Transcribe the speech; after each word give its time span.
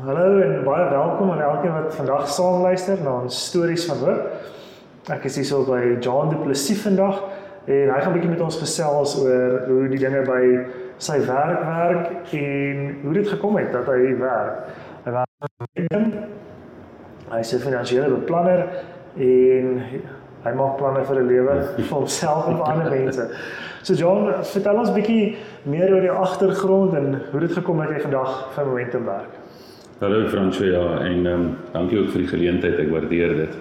Hallo 0.00 0.38
en 0.40 0.62
baie 0.64 0.88
welkom 0.88 1.30
aan 1.30 1.40
elkeen 1.40 1.72
wat 1.72 1.94
vandag 1.94 2.28
saam 2.28 2.62
luister 2.62 3.02
na 3.04 3.18
ons 3.20 3.36
stories 3.46 3.82
van 3.84 3.98
hoop. 4.00 4.20
Ek 5.12 5.26
is 5.28 5.34
hier 5.36 5.44
so 5.44 5.66
by 5.66 5.98
John 6.00 6.30
Du 6.32 6.38
Plessis 6.40 6.80
vandag 6.80 7.18
en 7.66 7.90
hy 7.92 7.98
gaan 7.98 8.08
'n 8.08 8.14
bietjie 8.14 8.30
met 8.30 8.40
ons 8.40 8.56
gesels 8.56 9.12
oor 9.20 9.58
hoe 9.66 9.88
die 9.92 9.98
dinge 10.00 10.22
by 10.24 10.44
sy 10.96 11.18
werk 11.26 11.60
werk 11.66 12.32
en 12.32 12.96
hoe 13.02 13.12
dit 13.12 13.28
gekom 13.28 13.58
het 13.60 13.68
dat 13.76 13.90
hy 13.92 14.16
werk. 14.22 14.70
Hy 15.04 15.12
werk 15.18 15.28
hy 17.34 17.38
is 17.40 17.52
'n 17.52 17.60
finansiële 17.66 18.08
beplanner 18.14 18.64
en 19.16 19.84
hy 20.48 20.54
maak 20.62 20.76
planne 20.80 21.04
vir 21.04 21.20
'n 21.20 21.26
lewe 21.26 21.58
vir 21.76 21.92
homself 21.98 22.48
en 22.48 22.56
vir 22.56 22.64
ander 22.72 22.90
mense. 22.90 23.28
So 23.82 23.92
John, 23.92 24.32
vertel 24.42 24.78
ons 24.78 24.96
bietjie 24.96 25.36
meer 25.64 25.92
oor 25.92 26.02
jou 26.02 26.16
agtergrond 26.16 26.94
en 26.94 27.22
hoe 27.32 27.40
dit 27.40 27.52
gekom 27.52 27.80
het 27.80 27.90
jy 27.90 28.00
vandag 28.00 28.48
vir 28.54 28.64
Momentum 28.64 29.04
werk. 29.04 29.39
Hallo 30.00 30.28
Fransjo 30.28 30.64
ja 30.64 31.00
en 31.04 31.26
ehm 31.26 31.40
um, 31.40 31.56
dankie 31.72 31.98
ook 31.98 32.06
vir 32.08 32.22
die 32.22 32.28
geleentheid. 32.28 32.78
Ek 32.80 32.88
waardeer 32.88 33.34
dit. 33.36 33.56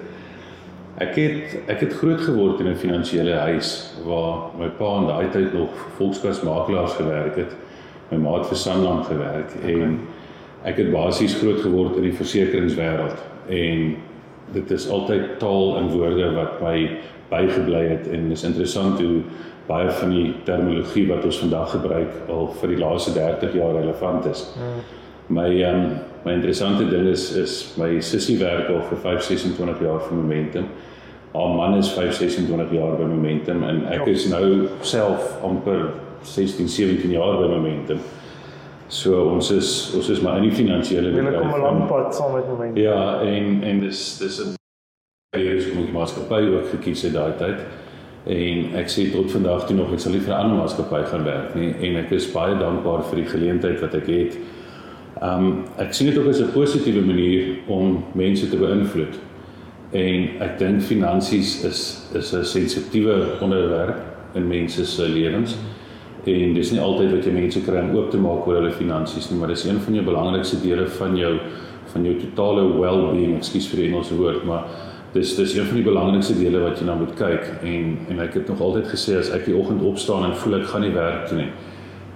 Ek 1.03 1.17
het 1.19 1.55
ek 1.67 1.81
het 1.83 1.95
groot 1.99 2.21
geword 2.23 2.61
in 2.63 2.69
'n 2.71 2.77
finansiële 2.79 3.33
huis 3.35 3.71
waar 4.05 4.53
my 4.59 4.69
pa 4.77 4.91
in 5.01 5.07
daai 5.07 5.27
tyd 5.33 5.53
nog 5.53 5.73
volkskasmakelaars 5.97 6.93
gewerk 6.95 7.35
het. 7.35 7.55
My 8.11 8.17
ma 8.17 8.37
het 8.37 8.47
vir 8.47 8.55
Sanlam 8.57 9.03
gewerk 9.03 9.51
okay. 9.57 9.81
en 9.81 9.99
ek 10.63 10.77
het 10.77 10.91
basies 10.91 11.35
groot 11.35 11.59
geword 11.59 11.97
in 11.97 12.07
die 12.07 12.15
versekeringswêreld 12.15 13.19
en 13.47 13.95
dit 14.53 14.71
is 14.71 14.89
altyd 14.89 15.39
taal 15.39 15.77
en 15.77 15.91
woorde 15.91 16.31
wat 16.35 16.61
my 16.61 16.89
bygebly 17.29 17.83
het 17.87 18.07
en 18.07 18.29
dis 18.29 18.43
interessant 18.43 18.99
hoe 18.99 19.19
baie 19.67 19.91
van 19.91 20.09
die 20.09 20.33
terminologie 20.43 21.07
wat 21.07 21.25
ons 21.25 21.39
vandag 21.39 21.71
gebruik 21.71 22.15
al 22.29 22.47
vir 22.61 22.69
die 22.69 22.79
laaste 22.79 23.13
30 23.13 23.53
jaar 23.53 23.75
relevant 23.75 24.25
is. 24.25 24.47
Hmm. 24.55 24.79
My 25.27 25.49
ehm 25.63 25.83
um, 25.83 25.99
my 26.25 26.33
interessante 26.33 26.89
ding 26.89 27.07
is 27.07 27.31
is 27.31 27.73
my 27.77 27.99
sussie 28.01 28.37
werk 28.39 28.69
al 28.69 28.81
vir 28.89 28.97
5 28.97 29.23
26 29.23 29.81
jaar 29.85 29.99
vir 30.07 30.15
Momentum. 30.17 30.69
Haar 31.33 31.55
man 31.55 31.77
is 31.77 31.89
5 31.93 32.13
26 32.13 32.71
jaar 32.71 32.95
by 32.97 33.07
Momentum 33.07 33.63
en 33.63 33.83
ek 33.93 34.07
is 34.07 34.29
nou 34.31 34.67
self 34.81 35.35
amper 35.45 35.91
16 36.23 36.67
17 36.67 37.11
jaar 37.11 37.37
by 37.39 37.49
Momentum. 37.51 37.99
So 38.89 39.29
ons 39.29 39.51
is 39.53 39.91
ons 39.95 40.09
is 40.09 40.21
maar 40.25 40.41
in 40.41 40.49
die 40.49 40.55
finansiële 40.55 41.11
bedryf. 41.13 41.35
Hulle 41.35 41.43
kom 41.43 41.59
'n 41.59 41.65
lang 41.65 41.83
pad 41.87 42.15
saam 42.15 42.33
met 42.33 42.47
Momentum. 42.47 42.83
Ja, 42.83 43.21
en 43.21 43.63
en 43.63 43.79
dis 43.79 44.17
dis 44.17 44.39
'n 44.41 44.55
hier 45.37 45.55
is 45.55 45.69
kom 45.69 45.85
die 45.85 45.93
maatskappy 45.93 46.41
ook 46.55 46.69
gekies 46.73 47.01
het 47.01 47.13
daai 47.13 47.33
tyd. 47.37 47.59
En 48.25 48.75
ek 48.75 48.89
sê 48.89 49.11
tot 49.11 49.31
vandag 49.31 49.67
toe 49.67 49.75
nog 49.75 49.93
ek 49.93 49.99
sal 49.99 50.11
nie 50.11 50.25
vir 50.25 50.33
'n 50.33 50.41
ander 50.41 50.57
maatskappy 50.57 51.03
gaan 51.05 51.23
werk 51.23 51.55
nie 51.55 51.73
en 51.81 51.95
ek 51.95 52.11
is 52.11 52.31
baie 52.31 52.57
dankbaar 52.57 53.03
vir 53.03 53.15
die 53.15 53.29
geleentheid 53.29 53.79
wat 53.81 53.93
ek 53.93 54.07
het 54.07 54.37
Ehm 55.19 55.45
um, 55.45 55.63
ek 55.77 55.93
sien 55.93 56.07
dit 56.07 56.17
ook 56.17 56.29
as 56.31 56.39
'n 56.39 56.51
positiewe 56.53 57.01
manier 57.05 57.57
om 57.67 58.03
mense 58.13 58.49
te 58.49 58.57
beïnvloed. 58.57 59.19
En 59.91 60.29
ek 60.39 60.59
dink 60.59 60.81
finansies 60.81 61.63
is 61.63 62.07
is 62.13 62.33
'n 62.33 62.43
sensitiewe 62.43 63.37
onderwerp 63.41 63.97
in 64.33 64.47
mense 64.47 64.85
se 64.85 65.09
lewens. 65.09 65.55
En 66.23 66.53
dis 66.53 66.71
nie 66.71 66.81
altyd 66.81 67.11
wat 67.11 67.25
jy 67.25 67.31
mense 67.31 67.61
kry 67.61 67.79
om 67.79 67.95
oop 67.95 68.11
te 68.11 68.17
maak 68.17 68.47
oor 68.47 68.55
hulle 68.55 68.71
finansies 68.71 69.29
nie, 69.29 69.39
maar 69.39 69.47
dis 69.47 69.65
een 69.65 69.79
van 69.79 69.93
jou 69.93 70.05
belangrikste 70.05 70.61
dele 70.61 70.87
van 70.87 71.17
jou 71.17 71.37
van 71.93 72.03
jou 72.03 72.15
totale 72.15 72.79
well-being, 72.79 73.37
ekskuus 73.37 73.67
vir 73.67 73.79
die 73.79 73.87
Engelse 73.87 74.15
woord, 74.15 74.43
maar 74.45 74.65
dis 75.13 75.35
dis 75.35 75.55
een 75.57 75.65
van 75.65 75.75
die 75.75 75.83
belangrikste 75.83 76.35
dele 76.37 76.59
wat 76.59 76.79
jy 76.79 76.85
na 76.85 76.95
moet 76.95 77.15
kyk 77.17 77.47
en 77.65 77.97
en 78.09 78.19
ek 78.19 78.33
het 78.33 78.47
nog 78.47 78.61
altyd 78.61 78.91
gesê 78.91 79.17
as 79.17 79.31
ek 79.33 79.47
die 79.49 79.55
oggend 79.57 79.81
opstaan 79.81 80.27
en 80.27 80.35
voel 80.35 80.59
ek 80.59 80.67
gaan 80.69 80.85
nie 80.85 80.93
werk 80.93 81.27
toe 81.27 81.37
nie 81.37 81.49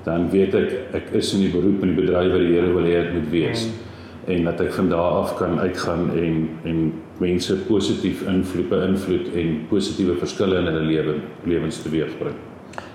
dan 0.03 0.29
weet 0.29 0.55
ek 0.55 0.95
ek 0.99 1.11
is 1.19 1.33
in 1.33 1.45
die 1.45 1.51
beroep 1.53 1.83
in 1.83 1.93
die 1.93 2.01
bedryf 2.01 2.31
wat 2.33 2.43
die 2.43 2.53
Here 2.53 2.71
wil 2.75 2.87
hê 2.87 2.95
ek 2.99 3.13
moet 3.15 3.29
wees 3.31 3.67
mm. 3.67 4.31
en 4.35 4.47
dat 4.49 4.63
ek 4.65 4.73
van 4.77 4.89
daar 4.91 5.19
af 5.23 5.35
kan 5.39 5.59
uitgaan 5.59 6.09
en 6.19 6.49
en 6.69 6.81
mense 7.23 7.55
positief 7.67 8.23
invloed 8.27 8.69
beïnvloed 8.71 9.29
en 9.39 9.53
positiewe 9.69 10.17
verskille 10.19 10.59
in 10.59 10.67
hulle 10.67 10.87
lewe 10.87 11.15
lewens 11.47 11.79
teweegbring. 11.83 12.35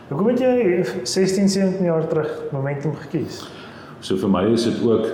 Hoekom 0.09 0.29
het 0.33 0.43
jy 0.43 0.83
16 1.05 1.49
17 1.49 1.85
jaar 1.85 2.07
terug 2.09 2.33
momentum 2.53 2.95
gekies? 3.07 3.43
So 4.01 4.17
vir 4.17 4.31
my 4.33 4.45
is 4.53 4.65
dit 4.65 4.83
ook 4.85 5.07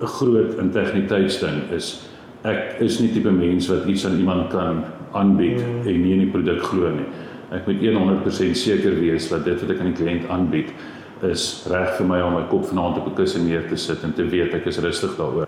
'n 0.00 0.06
groot 0.06 0.58
integriteitsding 0.58 1.70
is 1.76 2.06
ek 2.42 2.80
is 2.80 3.00
nie 3.00 3.10
tipe 3.12 3.30
mens 3.30 3.68
wat 3.68 3.84
iets 3.86 4.06
aan 4.06 4.18
iemand 4.18 4.50
kan 4.50 4.84
aanbied 5.12 5.58
mm. 5.58 5.86
en 5.86 6.02
nie 6.02 6.12
in 6.12 6.24
die 6.24 6.30
produk 6.30 6.62
glo 6.62 6.88
nie. 6.88 7.06
Ek 7.50 7.66
moet 7.66 7.82
100% 7.82 8.56
seker 8.56 8.94
wees 9.00 9.28
dat 9.28 9.44
dit 9.44 9.60
wat 9.60 9.70
ek 9.70 9.80
aan 9.80 9.92
die 9.92 9.98
kliënt 9.98 10.28
aanbied 10.30 10.70
is 11.28 11.66
reg 11.70 11.96
vir 11.98 12.06
my 12.06 12.20
om 12.24 12.34
my 12.34 12.44
kop 12.50 12.66
vanaand 12.70 12.98
op 13.00 13.06
'n 13.06 13.14
kussing 13.14 13.46
neer 13.48 13.68
te 13.68 13.76
sit 13.76 14.02
en 14.02 14.12
te 14.12 14.24
weet 14.24 14.54
ek 14.54 14.66
is 14.66 14.78
rustig 14.78 15.16
daaroor. 15.16 15.46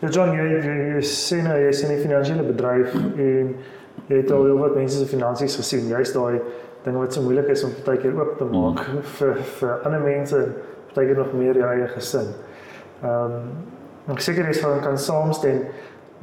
Ja 0.00 0.08
John, 0.08 0.32
jy 0.34 0.42
jy, 0.42 0.94
jy 0.94 1.00
sien 1.00 1.44
nou 1.44 1.58
jy's 1.58 1.82
in 1.82 1.88
die 1.88 2.02
finansiële 2.02 2.42
bedryf 2.42 2.94
en 2.94 3.54
jy 4.08 4.16
het 4.16 4.30
al 4.30 4.44
heelwat 4.44 4.74
mense 4.74 4.98
se 4.98 5.06
finansies 5.06 5.56
gesien. 5.56 5.88
Jy's 5.88 6.12
daai 6.12 6.40
ding 6.84 6.96
wat 6.98 7.12
so 7.12 7.22
moeilik 7.22 7.48
is 7.48 7.64
om 7.64 7.70
baie 7.86 7.98
keer 7.98 8.16
oop 8.18 8.38
te 8.38 8.44
maak 8.44 8.80
mm. 8.88 9.02
vir 9.18 9.36
vir 9.58 9.84
ander 9.84 10.00
mense, 10.00 10.40
baie 10.94 11.06
keer 11.06 11.16
nog 11.16 11.32
meer 11.32 11.54
jou 11.54 11.68
eie 11.68 11.88
gesin. 11.88 12.34
Ehm 13.02 13.38
um, 13.38 14.12
ek 14.12 14.20
seker 14.20 14.48
is 14.50 14.60
van 14.60 14.80
kan 14.82 14.98
saamstem 14.98 15.62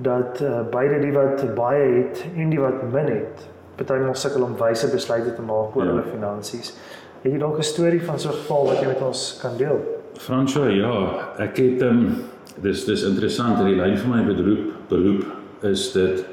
dat 0.04 0.42
uh, 0.44 0.62
beide 0.72 1.00
die 1.00 1.14
wat 1.16 1.44
baie 1.56 1.86
het 2.04 2.26
en 2.36 2.52
die 2.52 2.60
wat 2.60 2.84
min 2.92 3.08
het, 3.08 3.48
nog 3.88 4.18
sukkel 4.18 4.44
om 4.44 4.58
wyse 4.60 4.88
besluite 4.92 5.36
te 5.36 5.42
maak 5.42 5.76
oor 5.76 5.86
ja. 5.86 5.92
hulle 5.92 6.04
finansies. 6.12 6.74
Het 7.22 7.32
jy 7.32 7.40
dalk 7.40 7.58
'n 7.58 7.64
storie 7.64 8.02
van 8.02 8.20
so 8.20 8.30
'n 8.30 8.34
geval 8.34 8.66
wat 8.66 8.80
jy 8.80 8.88
met 8.88 9.02
ons 9.02 9.38
kan 9.42 9.58
deel? 9.58 9.80
Fransjo, 10.18 10.68
ja, 10.68 11.30
ek 11.38 11.58
het 11.58 11.82
ehm 11.82 11.98
um, 11.98 12.16
dis 12.62 12.86
dis 12.86 13.04
interessant 13.04 13.60
in 13.60 13.66
die 13.66 13.76
lyn 13.76 13.98
van 13.98 14.10
my 14.10 14.34
beroep, 14.34 14.72
beroep 14.88 15.26
is 15.62 15.92
dit 15.92 16.26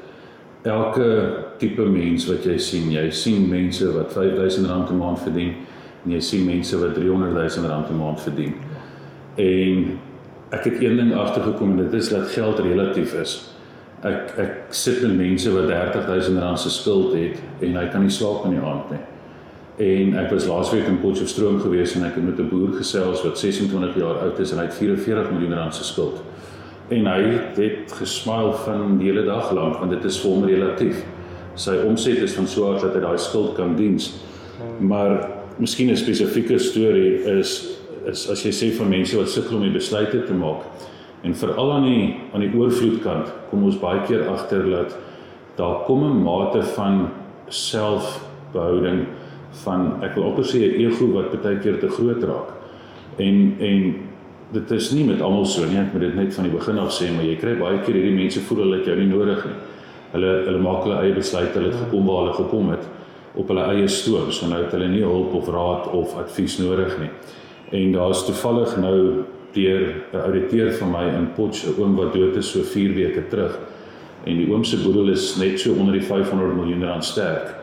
elke 0.63 1.43
tipe 1.57 1.81
mens 1.81 2.27
wat 2.27 2.43
jy 2.43 2.57
sien, 2.57 2.91
jy 2.91 3.09
sien 3.11 3.49
mense 3.49 3.91
wat 3.93 4.15
R5000 4.15 4.91
'n 4.91 4.97
maand 4.97 5.19
verdien 5.19 5.53
en 6.05 6.11
jy 6.11 6.19
sien 6.19 6.45
mense 6.45 6.79
wat 6.79 6.97
R300000 6.97 7.91
'n 7.91 7.97
maand 7.97 8.21
verdien. 8.21 8.53
En 9.35 9.99
ek 10.49 10.63
het 10.63 10.81
een 10.81 10.95
ding 10.95 11.13
agtergekom 11.13 11.71
en 11.71 11.89
dit 11.89 11.93
is 11.93 12.09
dat 12.09 12.27
geld 12.27 12.59
relatief 12.59 13.13
is. 13.13 13.53
Ek 14.03 14.37
ek 14.37 14.51
sit 14.69 15.01
met 15.01 15.17
mense 15.17 15.51
wat 15.51 15.69
R30000 15.69 16.57
se 16.59 16.69
skuld 16.69 17.13
het 17.13 17.37
en 17.59 17.75
hy 17.75 17.87
kan 17.87 18.01
nie 18.01 18.09
slaap 18.09 18.45
in 18.45 18.51
die 18.51 18.61
aand 18.61 18.89
nie. 18.89 19.16
En 19.77 20.15
ek 20.17 20.31
was 20.33 20.47
laasweek 20.49 20.87
in 20.89 20.99
Potchefstroom 21.01 21.59
gewees 21.61 21.93
en 21.95 22.05
ek 22.07 22.15
het 22.17 22.23
met 22.25 22.39
'n 22.39 22.49
boer 22.49 22.73
gesels 22.73 23.21
wat 23.23 23.37
26 23.37 23.95
jaar 23.95 24.17
oud 24.25 24.39
is 24.39 24.51
en 24.51 24.57
hy 24.57 24.63
het 24.63 24.73
44 24.73 25.31
miljoen 25.31 25.53
rand 25.53 25.75
se 25.75 25.83
skuld. 25.83 26.21
En 26.89 27.05
hy 27.05 27.21
het 27.55 27.91
gesmaal 27.91 28.53
van 28.53 28.97
die 28.97 29.11
hele 29.11 29.25
dag 29.25 29.51
lank 29.51 29.77
want 29.77 29.91
dit 29.91 30.03
is 30.03 30.19
vir 30.19 30.31
hom 30.31 30.45
relatief. 30.45 31.05
Sy 31.55 31.75
omset 31.85 32.17
is 32.17 32.33
van 32.33 32.47
so 32.47 32.65
hard 32.65 32.81
dat 32.81 32.93
hy 32.93 32.99
daai 32.99 33.17
skuld 33.17 33.53
kan 33.53 33.75
diens. 33.75 34.13
Maar 34.79 35.29
miskien 35.57 35.89
'n 35.89 35.97
spesifieke 35.97 36.57
storie 36.57 37.23
is 37.39 37.77
is 38.05 38.29
as 38.29 38.43
jy 38.43 38.51
sê 38.51 38.71
van 38.77 38.89
mense 38.89 39.17
wat 39.17 39.29
sukkel 39.29 39.57
om 39.57 39.63
die 39.63 39.71
besluite 39.71 40.23
te 40.23 40.33
maak 40.33 40.63
en 41.23 41.35
veral 41.35 41.71
aan 41.71 41.83
die 41.83 42.15
aan 42.33 42.41
die 42.41 42.53
oorvloedkant 42.55 43.31
kom 43.49 43.63
ons 43.63 43.79
baie 43.79 44.01
keer 44.07 44.27
agter 44.31 44.69
dat 44.69 44.97
daar 45.57 45.83
kom 45.85 46.03
'n 46.03 46.23
mate 46.23 46.63
van 46.63 47.09
selfbehouding 47.47 49.05
van 49.63 50.03
ek 50.03 50.15
wil 50.15 50.29
amper 50.29 50.43
sê 50.43 50.59
'n 50.65 50.81
ego 50.81 51.07
wat 51.13 51.41
baie 51.43 51.59
keer 51.59 51.79
te 51.79 51.89
groot 51.89 52.23
raak. 52.23 52.49
En 53.17 53.55
en 53.59 53.95
dit 54.51 54.71
is 54.71 54.91
nie 54.91 55.03
met 55.03 55.21
almal 55.21 55.45
so 55.45 55.65
nie. 55.65 55.77
Ek 55.77 55.93
moet 55.93 56.01
dit 56.01 56.15
net 56.15 56.33
van 56.33 56.43
die 56.43 56.53
begin 56.53 56.77
af 56.77 56.91
sê, 56.91 57.11
maar 57.15 57.25
jy 57.25 57.35
kry 57.35 57.55
baie 57.59 57.79
keer 57.79 57.95
hierdie 57.95 58.15
mense 58.15 58.39
voel 58.39 58.57
hulle 58.57 58.77
het 58.77 58.85
jou 58.85 58.95
nie 58.95 59.09
nodig 59.11 59.45
nie. 59.45 59.57
Hulle 60.11 60.31
hulle 60.45 60.61
maak 60.63 60.83
hulle 60.83 61.01
eie 61.01 61.13
besluite, 61.13 61.59
hulle 61.59 61.71
het 61.71 61.81
gekom 61.85 62.05
waar 62.05 62.21
hulle 62.23 62.37
gekom 62.37 62.69
het 62.69 62.85
op 63.37 63.47
hulle 63.47 63.65
eie 63.73 63.87
stoom. 63.87 64.31
So 64.31 64.47
nou 64.47 64.63
het 64.63 64.71
hulle 64.71 64.87
nie 64.87 65.03
hulp 65.03 65.33
of 65.33 65.49
raad 65.53 65.91
of 65.93 66.15
advies 66.17 66.57
nodig 66.57 66.95
nie. 66.99 67.09
En 67.71 67.91
daar's 67.91 68.25
toevallig 68.25 68.77
nou 68.77 69.25
deur 69.53 69.83
'n 70.13 70.17
ouditeur 70.17 70.71
van 70.73 70.91
my 70.91 71.05
in 71.17 71.27
Potch, 71.35 71.65
'n 71.65 71.81
oom 71.81 71.95
wat 71.95 72.13
dood 72.13 72.35
is 72.35 72.51
so 72.51 72.61
4 72.61 72.93
weke 72.93 73.27
terug. 73.27 73.59
En 74.23 74.37
die 74.37 74.49
oom 74.51 74.63
se 74.63 74.77
boedel 74.77 75.09
is 75.09 75.35
net 75.35 75.59
so 75.59 75.73
onder 75.73 75.93
die 75.93 76.03
500 76.03 76.55
miljoen 76.55 76.83
rand 76.83 77.05
sterk. 77.05 77.55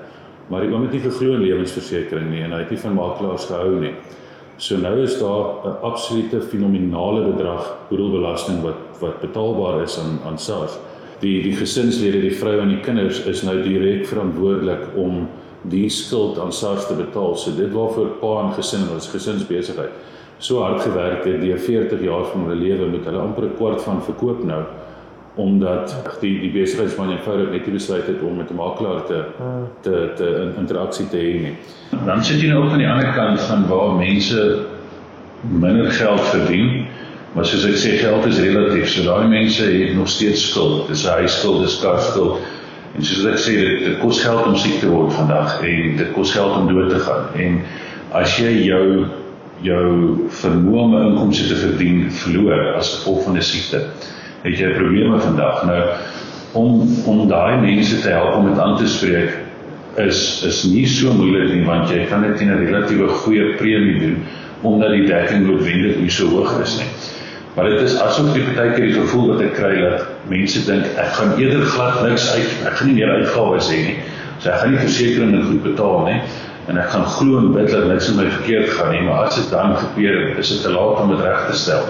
Maar 0.48 0.64
die 0.64 0.72
oom 0.74 0.82
het 0.82 0.92
nie 0.92 1.00
geglo 1.00 1.34
in 1.34 1.44
lewensversekering 1.44 2.30
nie 2.30 2.42
en 2.44 2.52
hy 2.52 2.60
het 2.64 2.70
nie 2.74 2.80
van 2.82 2.96
makelaars 2.98 3.46
gehou 3.48 3.78
nie. 3.80 3.94
So 4.56 4.76
nou 4.78 4.94
is 5.02 5.18
daar 5.18 5.66
'n 5.66 5.76
absolute 5.82 6.40
fenominale 6.40 7.32
bedrag 7.32 7.76
boedelbelasting 7.88 8.62
wat 8.62 9.00
wat 9.00 9.20
betaalbaar 9.20 9.82
is 9.82 9.98
aan 9.98 10.18
aan 10.26 10.38
SARS. 10.38 10.78
Die 11.20 11.42
die 11.42 11.56
gesinslede, 11.56 12.20
die 12.20 12.36
vrou 12.36 12.60
en 12.60 12.68
die 12.68 12.80
kinders 12.80 13.24
is 13.24 13.42
nou 13.42 13.62
direk 13.62 14.06
verantwoordelik 14.06 14.96
om 14.96 15.28
die 15.62 15.88
skuld 15.88 16.38
aan 16.38 16.52
SARS 16.52 16.86
te 16.86 16.94
betaal. 16.94 17.36
So 17.36 17.50
dit 17.56 17.72
waarvoor 17.72 18.06
pa 18.20 18.42
en 18.44 18.52
gesin 18.52 18.80
en 18.80 18.94
ons 18.94 19.08
gesinsbesigheid 19.08 19.90
so 20.38 20.60
hard 20.62 20.82
gewerk 20.82 21.24
het 21.24 21.40
deur 21.40 21.58
40 21.58 22.00
jaar 22.02 22.24
van 22.32 22.46
hulle 22.46 22.60
lewe 22.60 22.88
met 22.90 23.04
hulle 23.04 23.18
amper 23.18 23.44
'n 23.44 23.56
kwart 23.56 23.82
van 23.82 24.02
verkoop 24.02 24.44
nou 24.44 24.62
omdat 25.34 25.94
die 26.20 26.40
die 26.40 26.50
besigheidsman 26.52 27.10
eenvoudig 27.10 27.50
net 27.50 27.72
besluit 27.72 28.06
het 28.06 28.22
om 28.22 28.36
met 28.36 28.50
'n 28.50 28.54
makelaar 28.54 29.04
te 29.06 29.24
te 29.80 30.12
te 30.16 30.26
in 30.42 30.54
interaksie 30.58 31.08
te 31.08 31.16
hê 31.16 31.40
nie. 31.42 31.56
Dan 32.06 32.24
sit 32.24 32.40
jy 32.40 32.48
nou 32.48 32.64
ook 32.64 32.72
aan 32.72 32.78
die 32.78 32.88
ander 32.88 33.12
kant 33.12 33.40
van 33.40 33.66
waar 33.68 33.94
mense 33.94 34.66
minder 35.42 35.90
geld 35.90 36.20
verdien 36.20 36.86
Maar 37.34 37.46
soos 37.50 37.64
ek 37.66 37.78
sê, 37.82 37.96
geld 37.98 38.26
is 38.30 38.38
relatief. 38.38 38.92
So 38.92 39.02
daai 39.08 39.26
mense 39.26 39.64
het 39.66 39.96
nog 39.98 40.08
steeds 40.08 40.44
skuld. 40.50 40.86
Dis 40.88 41.02
'n 41.02 41.18
huisskuld, 41.18 41.62
dis 41.62 41.80
karskuld. 41.82 42.38
En 42.94 43.02
soos 43.02 43.24
ek 43.26 43.38
sê, 43.42 43.54
dit, 43.58 43.84
dit 43.84 43.98
kos 43.98 44.22
geld 44.22 44.46
om 44.46 44.54
siek 44.56 44.78
te 44.80 44.88
word 44.88 45.12
vandag 45.12 45.58
en 45.66 45.96
dit 45.96 46.12
kos 46.14 46.32
geld 46.32 46.56
om 46.56 46.68
dood 46.70 46.90
te 46.90 47.00
gaan. 47.02 47.26
En 47.34 47.60
as 48.12 48.38
jy 48.38 48.52
jou 48.70 49.06
jou 49.62 50.28
vermoë 50.28 50.82
om 50.82 50.94
inkomste 51.00 51.48
te 51.48 51.56
verdien 51.56 52.10
verloor 52.10 52.74
as 52.76 52.94
gevolg 52.98 53.24
van 53.24 53.36
'n 53.36 53.42
siekte, 53.42 53.82
het 54.44 54.58
jy 54.60 54.74
probleme 54.76 55.20
vandag. 55.20 55.64
Nou 55.68 55.80
om 56.54 56.84
om 57.10 57.24
daai 57.28 57.60
mense 57.60 58.00
te 58.00 58.12
help 58.14 58.36
om 58.38 58.48
dit 58.48 58.58
aan 58.62 58.76
te 58.78 58.86
spreek 58.88 59.32
is 60.02 60.42
is 60.46 60.62
nie 60.70 60.86
so 60.86 61.12
moeilik 61.12 61.50
nie 61.54 61.64
want 61.66 61.90
jy 61.90 62.04
kan 62.10 62.22
dit 62.22 62.36
teen 62.38 62.52
'n 62.52 62.62
relatiewe 62.66 63.08
goeie 63.08 63.54
premie 63.58 63.98
doen 64.00 64.22
omdat 64.62 64.94
die 64.94 65.06
dekking 65.06 65.46
noodwendig 65.46 65.98
nie 66.00 66.10
so 66.10 66.28
hoog 66.28 66.60
is 66.62 66.78
nie. 66.78 66.86
Maar 67.54 67.68
dit 67.70 67.80
is 67.80 67.98
asof 68.00 68.34
jy 68.36 68.42
baie 68.54 68.72
keer 68.74 68.86
die 68.86 69.00
gevoel 69.00 69.28
wat 69.32 69.42
ek 69.44 69.54
kry 69.58 69.74
dat 69.80 70.06
mense 70.28 70.64
dink 70.66 70.86
ek 70.98 71.12
gaan 71.18 71.36
eerder 71.38 71.66
glad 71.74 72.00
niks 72.02 72.30
uit, 72.34 72.50
ek 72.66 72.78
gaan 72.78 72.88
nie 72.88 72.94
meer 72.94 73.12
uitgawes 73.18 73.70
hê 73.70 73.82
nie. 73.90 73.98
So 74.38 74.50
ek 74.50 74.58
gaan 74.62 74.74
nie 74.74 74.82
versekerings 74.82 75.46
goed 75.46 75.62
betaal 75.62 76.04
nie 76.08 76.20
en 76.66 76.78
ek 76.80 76.90
gaan 76.94 77.04
glo 77.04 77.38
en 77.38 77.52
bid 77.52 77.70
dat 77.70 77.86
niks 77.90 78.08
met 78.08 78.24
my 78.24 78.30
verkeerd 78.30 78.70
gaan 78.70 78.90
nie, 78.94 79.02
maar 79.04 79.26
as 79.28 79.36
dit 79.36 79.50
dan 79.50 79.76
gebeur, 79.76 80.38
is 80.38 80.48
dit 80.48 80.62
te 80.62 80.72
laat 80.72 81.00
om 81.02 81.10
dit 81.12 81.20
reg 81.20 81.46
te 81.50 81.56
stel. 81.56 81.84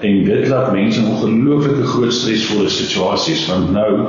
En 0.00 0.24
dit 0.24 0.48
laat 0.48 0.72
mense 0.72 1.00
in 1.00 1.06
ongelooflike 1.06 1.86
groot 1.86 2.12
stresvolle 2.12 2.68
situasies 2.68 3.46
want 3.46 3.70
nou 3.72 4.08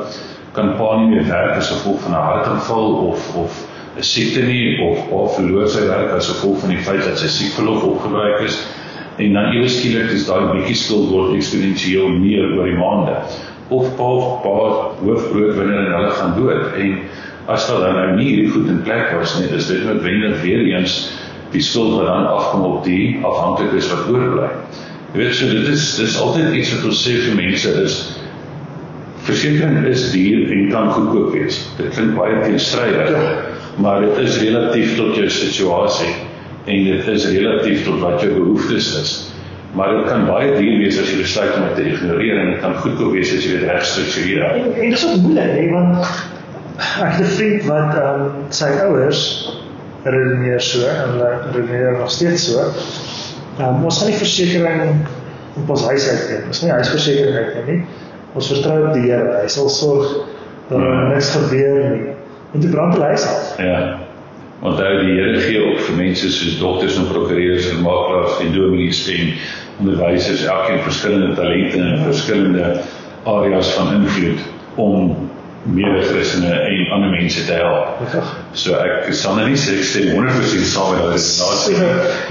kan 0.55 0.75
pa 0.79 0.95
nie 0.99 1.11
meer 1.11 1.27
werk 1.27 1.59
as 1.59 1.71
gevolg 1.71 1.99
van 2.05 2.15
'n 2.15 2.27
hartaanval 2.29 2.93
of 3.09 3.35
of 3.35 3.59
'n 3.97 4.03
siekte 4.03 4.41
nie 4.41 4.79
of 4.81 5.11
of 5.11 5.35
verloor 5.35 5.67
sy 5.69 5.85
werk 5.87 6.11
as 6.11 6.27
gevolg 6.27 6.59
van 6.59 6.69
die 6.69 6.83
feit 6.87 7.03
dat 7.03 7.19
sy 7.19 7.27
siekverlof 7.27 7.83
opgebruik 7.83 8.41
is. 8.47 8.57
En 9.17 9.33
dan 9.33 9.53
ewe 9.55 9.67
skielik 9.67 10.11
is 10.11 10.25
daai 10.27 10.51
bietjie 10.51 10.75
skuld 10.75 11.09
word 11.09 11.35
eksponensieel 11.35 12.09
meer 12.09 12.57
oor 12.57 12.65
die 12.65 12.79
maande. 12.79 13.15
Of 13.69 13.95
pa 13.95 14.03
of 14.03 14.41
pa 14.43 14.55
hoofbroodwinner 15.03 15.85
en 15.85 15.93
hulle 15.93 16.09
gaan 16.09 16.35
dood. 16.39 16.73
En 16.75 16.97
as 17.45 17.67
daar 17.67 17.79
dan 17.79 17.95
nou 17.95 18.15
nie 18.15 18.27
hierdie 18.27 18.51
goed 18.51 18.67
in 18.67 18.81
plek 18.81 19.13
was 19.19 19.37
nie 19.39 19.47
is 19.55 19.67
dit 19.67 19.85
noodwendig 19.85 20.41
weer 20.41 20.65
eens 20.73 21.11
die 21.51 21.61
skuld 21.61 21.95
wat 21.95 22.05
dan 22.09 22.27
afkom 22.27 22.65
op 22.67 22.83
die 22.83 23.19
afhanklikes 23.23 23.91
wat 23.93 24.09
oorbly. 24.11 24.49
Jy 25.15 25.21
weet 25.21 25.35
so 25.37 25.47
dit 25.47 25.67
is 25.71 25.83
dis 25.95 26.15
altyd 26.19 26.57
iets 26.59 26.73
wat 26.75 26.89
ons 26.89 27.01
sê 27.05 27.13
vir 27.23 27.35
mense 27.37 27.69
is 27.85 27.93
versekerings 29.23 29.85
is 29.87 30.09
duur 30.11 30.49
en 30.51 30.65
kan 30.73 30.89
goedkoop 30.91 31.29
wees. 31.37 31.61
Dit 31.77 31.93
klink 31.95 32.17
baie 32.17 32.41
teenstrydig, 32.41 33.13
ja. 33.15 33.21
maar 33.79 34.03
dit 34.03 34.19
is 34.25 34.41
relatief 34.43 34.97
tot 34.99 35.15
jou 35.15 35.29
situasie 35.31 36.11
en 36.65 36.83
dit 36.89 37.07
is 37.13 37.29
relatief 37.31 37.87
tot 37.87 38.03
wat 38.03 38.19
jou 38.25 38.33
behoeftes 38.33 38.91
is. 38.99 39.15
Maar 39.79 39.95
dit 39.95 40.11
kan 40.11 40.27
baie 40.27 40.51
duur 40.57 40.83
wees 40.83 40.99
as 40.99 41.07
jy 41.13 41.21
besluit 41.23 41.55
om 41.61 41.63
dit 41.69 41.79
te 41.79 41.87
ignoreer 41.93 42.43
en 42.43 42.51
dit 42.51 42.61
kan 42.67 42.75
goedkoop 42.83 43.15
wees 43.15 43.31
as 43.39 43.47
jy 43.47 43.55
dit 43.55 43.65
reg 43.71 43.87
struktureer. 43.87 44.45
En, 44.51 44.69
en 44.75 44.95
dis 44.97 45.07
ook 45.07 45.25
moeilik, 45.29 45.55
hè, 45.55 45.65
want 45.71 46.13
ek 47.07 47.17
het 47.21 47.23
'n 47.23 47.33
vriend 47.39 47.67
wat 47.71 47.97
ehm 48.03 48.27
um, 48.27 48.45
sy 48.51 48.71
ouers 48.83 49.25
redeneer 50.03 50.59
so 50.61 50.83
en 50.91 51.15
hulle 51.15 51.35
redeneer 51.55 51.99
nog 52.03 52.11
steeds 52.11 52.51
so. 52.51 52.67
Um, 53.55 53.85
ons 53.87 53.99
gaan 54.01 54.09
nie 54.11 54.17
versekerings 54.19 55.11
op 55.55 55.69
ons 55.69 55.85
huis 55.87 56.07
uitgee. 56.09 56.41
Ons 56.47 56.61
nie 56.63 56.71
huisversekering 56.71 57.35
uitgee 57.35 57.67
nie. 57.69 57.83
Ons 58.35 58.49
vertrou 58.51 58.79
op 58.89 58.95
die 58.97 59.05
Here. 59.07 59.37
Hy 59.39 59.51
sal 59.51 59.69
sorg 59.71 60.17
dat 60.69 60.81
ja. 60.81 60.95
niks 61.13 61.29
gebeur 61.37 61.77
nie. 61.93 62.15
En 62.55 62.63
toe 62.63 62.71
brand 62.73 62.97
hulle 62.97 63.11
huis 63.13 63.27
af. 63.29 63.53
Ja. 63.63 63.77
Want 64.63 64.81
hy 64.83 64.89
die 64.99 65.15
Here 65.19 65.43
gee 65.45 65.61
op 65.69 65.79
vir 65.87 65.99
mense 66.01 66.31
soos 66.33 66.57
dokters 66.59 66.99
en 66.99 67.07
prokureurs 67.11 67.69
en 67.71 67.83
makelaars 67.85 68.41
en 68.43 68.51
dominees 68.55 69.05
en 69.13 69.31
onderwysers 69.83 70.43
elkeen 70.47 70.83
verskillende 70.83 71.35
talente 71.39 71.79
en 71.79 72.03
verskillende 72.03 72.75
areas 73.23 73.71
van 73.75 73.93
invloed 74.01 74.43
om 74.75 75.15
mede-Christene 75.65 76.51
en 76.53 76.91
ander 76.91 77.09
mense 77.09 77.45
te 77.45 77.53
help. 77.53 78.01
So 78.53 78.77
ek 78.77 79.13
sal 79.17 79.37
nou 79.39 79.47
nie 79.49 79.57
sê 79.57 79.79
ek 79.79 79.87
stem 79.89 80.11
100% 80.13 80.69
saam 80.69 80.93
met 80.93 81.01
daai 81.01 81.15
redenasie. 81.15 81.77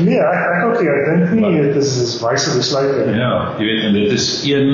Nee, 0.06 0.20
ek 0.22 0.44
ek 0.54 0.66
ook 0.68 0.80
nie. 0.80 0.90
Ek 0.92 1.08
dink 1.08 1.34
nie 1.40 1.62
dit 1.62 1.78
is 1.82 1.92
'n 1.98 2.24
wyse 2.26 2.56
besluit 2.56 2.94
nie. 3.06 3.18
Ja, 3.18 3.32
jy 3.58 3.66
weet 3.70 3.82
en 3.88 3.98
dit 3.98 4.12
is 4.12 4.28
een 4.46 4.70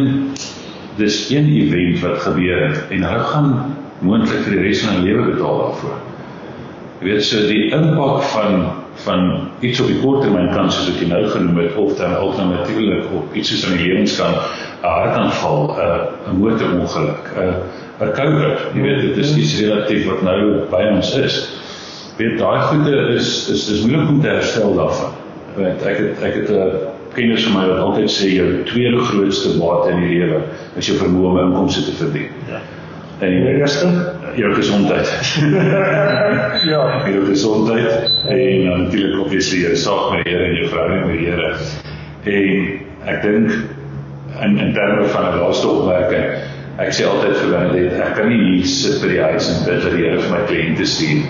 dis 1.00 1.30
een 1.30 1.48
event 1.48 2.00
wat 2.04 2.18
gebeur 2.26 2.68
het 2.68 2.90
en 2.90 3.02
hulle 3.02 3.24
gaan 3.32 3.76
moontlik 4.04 4.44
vir 4.44 4.58
die 4.58 4.62
res 4.68 4.84
van 4.84 4.94
hulle 4.94 5.08
lewe 5.08 5.32
betaal 5.32 5.58
daarvoor. 5.64 5.96
Jy 7.00 7.08
weet 7.08 7.24
so 7.24 7.46
die 7.48 7.70
impak 7.72 8.22
van 8.34 8.66
van 9.04 9.48
iets 9.60 9.80
op 9.80 9.86
die 9.86 10.00
korttermyn 10.00 10.50
kan 10.54 10.70
soos 10.72 10.88
ek 10.92 11.06
nou 11.08 11.22
genoem 11.32 11.58
het 11.62 11.76
of 11.80 11.94
dan 11.98 12.16
alternatiefelik 12.16 13.12
op 13.16 13.34
iets 13.34 13.52
soos 13.52 13.64
in 13.70 13.78
die 13.78 13.86
lewenskant 13.88 14.36
'n 14.82 14.86
hartaanval, 14.86 15.76
'n 15.76 16.30
'n 16.30 16.36
motorongeluk, 16.40 17.32
'n 17.36 17.54
'n 18.04 18.12
COVID. 18.18 18.58
Jy 18.74 18.82
weet 18.82 19.00
dit 19.00 19.16
is 19.16 19.36
iets 19.36 19.60
relatief 19.60 20.06
wat 20.06 20.22
nou 20.22 20.64
by 20.70 20.84
ons 20.94 21.14
is. 21.16 21.36
Weet 22.16 22.38
daai 22.38 22.60
goede 22.60 22.96
is 23.16 23.48
is 23.48 23.66
dis 23.66 23.84
moeilik 23.84 24.08
om 24.08 24.20
te 24.20 24.28
herstel 24.28 24.74
daarvan. 24.74 25.12
Want 25.56 25.82
ek 25.82 25.98
het 25.98 26.22
ek 26.22 26.34
het 26.34 26.50
'n 26.50 26.72
kenners 27.14 27.44
vir 27.44 27.54
my 27.58 27.68
wat 27.68 27.78
altyd 27.78 28.10
sê 28.10 28.28
jou 28.34 28.62
tweede 28.64 28.98
grootste 28.98 29.58
bate 29.58 29.90
in 29.90 30.00
die 30.00 30.18
lewe 30.18 30.42
is 30.76 30.86
jou 30.86 30.98
vermoë 30.98 31.30
om 31.30 31.38
inkomste 31.38 31.84
te 31.84 31.92
verdien. 31.92 32.30
Ja. 32.48 32.60
En 33.20 33.28
die 33.28 33.56
eerste 33.60 33.88
jou 34.34 34.54
gesondheid. 34.54 35.08
ja, 36.72 37.08
jou 37.08 37.24
gesondheid 37.26 38.12
en 38.28 38.68
natuurlik 38.68 39.20
obviously 39.20 39.58
jou 39.58 39.74
saak 39.76 40.14
met 40.14 40.24
die 40.24 40.32
Here 40.32 40.46
en 40.46 40.54
jou 40.54 40.68
verhouding 40.68 41.04
met 41.06 41.18
die 41.18 41.26
Here. 41.28 41.50
En 42.24 43.12
ek 43.12 43.20
dink 43.26 43.52
in 44.40 44.56
in 44.64 44.72
terme 44.72 45.04
van 45.12 45.28
'n 45.28 45.42
laaste 45.42 45.68
opmerking, 45.68 46.32
ek 46.80 46.96
sê 46.96 47.04
altyd 47.04 47.36
vir 47.42 47.52
hulle 47.58 47.84
dat 47.90 48.00
ek 48.06 48.16
kan 48.16 48.32
nie 48.32 48.40
hier 48.40 48.66
sit 48.66 49.02
by 49.02 49.12
die 49.12 49.20
huis 49.20 49.50
en 49.52 49.64
bid 49.68 49.84
dat 49.84 49.92
die 49.92 50.04
Here 50.06 50.24
vir 50.24 50.32
my 50.36 50.42
kliënte 50.48 50.86
stuur 50.88 51.22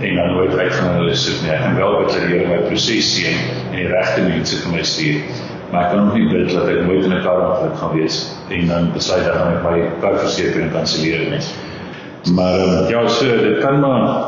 en 0.00 0.16
dan 0.16 0.34
nooit 0.34 0.58
uit 0.58 0.72
gaan 0.72 0.96
hulle 0.98 1.14
sit 1.14 1.42
nie. 1.44 1.54
Ek 1.54 1.62
kan 1.62 1.78
wel 1.78 1.98
bid 2.00 2.10
dat 2.16 2.26
die 2.26 2.34
Here 2.34 2.48
my 2.50 2.60
proses 2.66 3.14
sien 3.14 3.38
en 3.70 3.78
die 3.78 3.86
regte 3.86 4.26
mense 4.26 4.62
vir 4.64 4.74
my 4.74 4.82
stuur. 4.82 5.22
Maar 5.70 5.84
ek 5.84 5.90
kan 5.90 6.04
nog 6.04 6.14
nie 6.14 6.28
bid 6.28 6.52
dat 6.52 6.68
ek 6.68 6.86
nooit 6.86 7.04
in 7.04 7.12
'n 7.14 7.22
kar 7.22 7.40
ongeluk 7.46 7.76
gaan 7.78 7.92
wees 7.94 8.16
en 8.48 8.66
dan 8.66 8.92
besluit 8.92 9.24
dat 9.24 9.34
ek 9.34 9.62
my 9.62 9.88
karversekering 10.00 10.72
kanselleer 10.72 11.30
nie. 11.30 11.42
Maar 12.34 12.60
um, 12.60 12.88
ja, 12.88 13.08
so 13.08 13.24
dit 13.24 13.58
kan 13.58 13.80
maar 13.80 14.22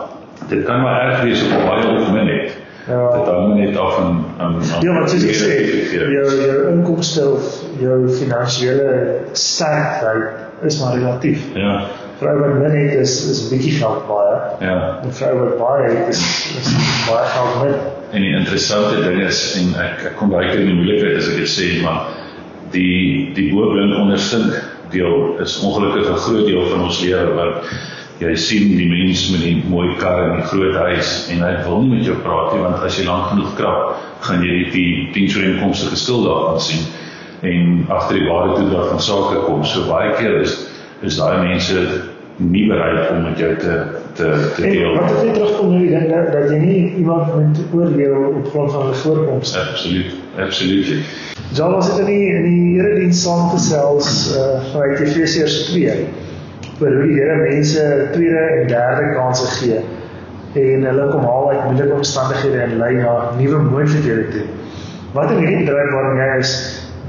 dit 0.48 0.64
kan 0.64 0.80
maar 0.80 1.00
erg 1.00 1.22
wees 1.22 1.42
op 1.42 1.66
baie 1.66 1.86
algemeen 1.86 2.26
net. 2.26 2.56
Ja. 2.86 3.16
Dit 3.16 3.26
hang 3.26 3.54
net 3.54 3.76
af 3.76 3.94
van 3.94 4.24
aan 4.38 4.54
Ja, 4.80 5.00
wat 5.00 5.12
jy 5.12 5.34
sê, 5.34 5.50
jou 5.90 6.06
jou 6.46 6.70
inkomste 6.70 7.30
of 7.30 7.62
jou 7.78 8.08
finansiële 8.08 9.18
sterkheid 9.32 10.62
is 10.62 10.80
maar 10.80 10.94
relatief. 10.98 11.44
Ja 11.54 11.86
vrou 12.22 12.34
wat 12.40 12.58
min 12.62 12.76
het 12.78 12.94
is 13.02 13.14
is 13.30 13.42
'n 13.44 13.50
bietjie 13.54 13.74
geld 13.78 14.06
baie. 14.08 14.36
Ja. 14.60 15.00
'n 15.04 15.12
Vrou 15.20 15.34
wat 15.42 15.58
baie 15.58 15.90
het 15.90 16.08
is 16.14 16.22
is 16.60 16.72
baie 17.08 17.26
geld 17.34 17.54
min. 17.62 17.74
En 18.12 18.20
die 18.20 18.34
interessante 18.36 19.02
ding 19.02 19.22
is 19.22 19.40
en 19.60 19.74
ek 19.84 20.04
ek 20.10 20.16
kom 20.16 20.30
baie 20.30 20.50
keer 20.50 20.60
in 20.60 20.70
die 20.72 20.80
moeilikheid 20.80 21.16
as 21.16 21.28
ek 21.28 21.36
dit 21.36 21.52
sê, 21.58 21.82
maar 21.82 22.06
die 22.70 23.32
die 23.34 23.48
boeblink 23.52 23.98
onderstink 23.98 24.62
deel 24.90 25.40
is 25.40 25.60
ongelukkig 25.60 26.10
'n 26.10 26.22
groot 26.26 26.46
deel 26.46 26.66
van 26.68 26.82
ons 26.88 27.00
lewe 27.00 27.34
wat 27.34 27.64
jy 28.18 28.34
sien 28.36 28.76
die 28.76 28.88
mense 28.88 29.32
met 29.32 29.42
die 29.42 29.62
mooi 29.68 29.96
kar 29.98 30.30
en 30.30 30.36
die 30.40 30.48
groot 30.52 30.74
huis 30.74 31.28
en 31.32 31.40
hy 31.42 31.54
wil 31.66 31.82
nie 31.82 31.96
met 31.96 32.04
jou 32.06 32.16
praat 32.22 32.52
nie 32.52 32.62
want 32.62 32.82
as 32.86 32.98
jy 32.98 33.06
lank 33.06 33.32
genoeg 33.32 33.54
krap, 33.58 33.96
gaan 34.20 34.44
jy 34.46 34.70
die 34.70 35.08
diensooreenkomste 35.12 35.90
geskuld 35.90 36.28
daarvan 36.28 36.60
sien 36.60 36.84
en 37.42 37.86
agter 37.88 38.20
die 38.20 38.28
ware 38.28 38.54
toe 38.54 38.68
daar 38.70 38.88
van 38.92 39.00
sake 39.00 39.40
kom. 39.46 39.64
So 39.66 39.88
baie 39.88 40.12
keer 40.14 40.40
is 40.40 40.54
is 41.02 41.18
daai 41.18 41.48
mense 41.48 41.84
nie 42.36 42.66
bereid 42.68 43.10
om 43.10 43.22
met 43.22 43.38
jou 43.38 43.56
te 43.56 43.74
te 44.14 44.28
te 44.56 44.62
deel. 44.62 44.94
En 44.94 45.00
wat 45.00 45.10
het 45.10 45.26
jy 45.26 45.32
terugkom 45.36 45.70
nou 45.70 45.80
die 45.82 45.92
ding 45.92 46.08
dat, 46.10 46.32
dat 46.32 46.50
jy 46.50 46.58
nie 46.62 46.94
iemand 47.00 47.34
moet 47.34 47.60
oordeel 47.72 48.16
op 48.30 48.50
grond 48.50 48.72
van 48.72 48.82
hulle 48.86 48.98
voorkoms 49.04 49.54
nie. 49.54 49.62
Absoluut. 49.70 50.12
Absoluut. 50.38 50.92
John 51.52 51.72
was 51.72 51.90
dit 51.90 51.98
in 51.98 52.06
die 52.06 52.28
in 52.34 52.44
die 52.48 52.80
erediens 52.80 53.22
saamgesels 53.22 54.12
uh 54.36 54.60
vanuit 54.72 55.00
Efesiërs 55.00 55.64
2 55.70 55.96
oor 56.80 56.94
hoe 56.98 57.08
die 57.08 57.18
Here 57.18 57.36
mense 57.40 57.82
tweede 58.12 58.46
en 58.60 58.68
derde 58.68 59.12
kansse 59.16 59.50
gee 59.58 59.82
en 60.52 60.84
hulle 60.84 61.08
kom 61.10 61.24
haal 61.24 61.50
uit 61.50 61.64
moeilike 61.64 61.94
omstandighede 61.94 62.58
en 62.60 62.76
lei 62.80 62.94
na 62.94 63.12
nuwe 63.38 63.60
moontlikhede 63.68 64.28
toe. 64.34 64.46
Wat 65.12 65.30
in 65.30 65.38
hierdie 65.44 65.64
bedryf 65.64 65.92
waarin 65.92 66.20
jy 66.20 66.38
is, 66.40 66.52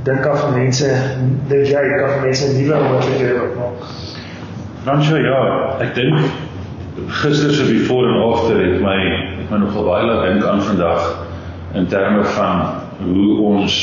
dink 0.03 0.25
van 0.35 0.53
mense, 0.53 0.89
dink 1.47 1.67
jy 1.67 1.83
kan 1.91 2.21
mense 2.23 2.49
nuwe 2.57 2.79
moontlikhede 2.87 3.41
oopmaak? 3.41 3.91
Dan 4.83 5.03
sê 5.03 5.19
ja, 5.23 5.37
ek 5.83 5.93
dink 5.95 6.19
gister 7.21 7.53
se 7.55 7.67
before 7.69 8.09
en 8.11 8.21
after 8.21 8.59
het 8.59 8.81
my 8.83 8.97
het 9.39 9.51
my 9.51 9.61
nogal 9.63 9.87
baie 9.87 10.07
laat 10.07 10.25
dink 10.27 10.45
aan 10.45 10.61
vandag 10.61 11.05
in 11.79 11.87
terme 11.87 12.23
van 12.35 12.65
hoe 13.03 13.37
ons 13.47 13.77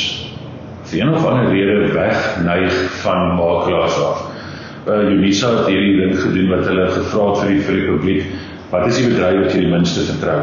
vir 0.90 1.00
een 1.00 1.14
of 1.14 1.26
ander 1.26 1.50
rede 1.52 1.92
wegneig 1.94 2.76
van 3.02 3.34
makelaars 3.38 3.96
af. 4.04 4.26
Uh 4.86 5.12
Unisa 5.12 5.50
het 5.56 5.66
hierdie 5.66 5.96
ding 6.00 6.14
gedoen 6.18 6.48
wat 6.52 6.66
hulle 6.66 6.86
gevra 6.90 7.26
het 7.30 7.42
vir 7.42 7.50
die 7.52 7.64
vir 7.66 7.78
die 7.78 7.88
publiek, 7.88 8.30
wat 8.70 8.86
is 8.86 9.00
die 9.00 9.08
bedryf 9.10 9.44
wat 9.44 9.54
jy 9.54 9.64
die 9.64 9.72
minste 9.72 10.04
vertrou? 10.08 10.40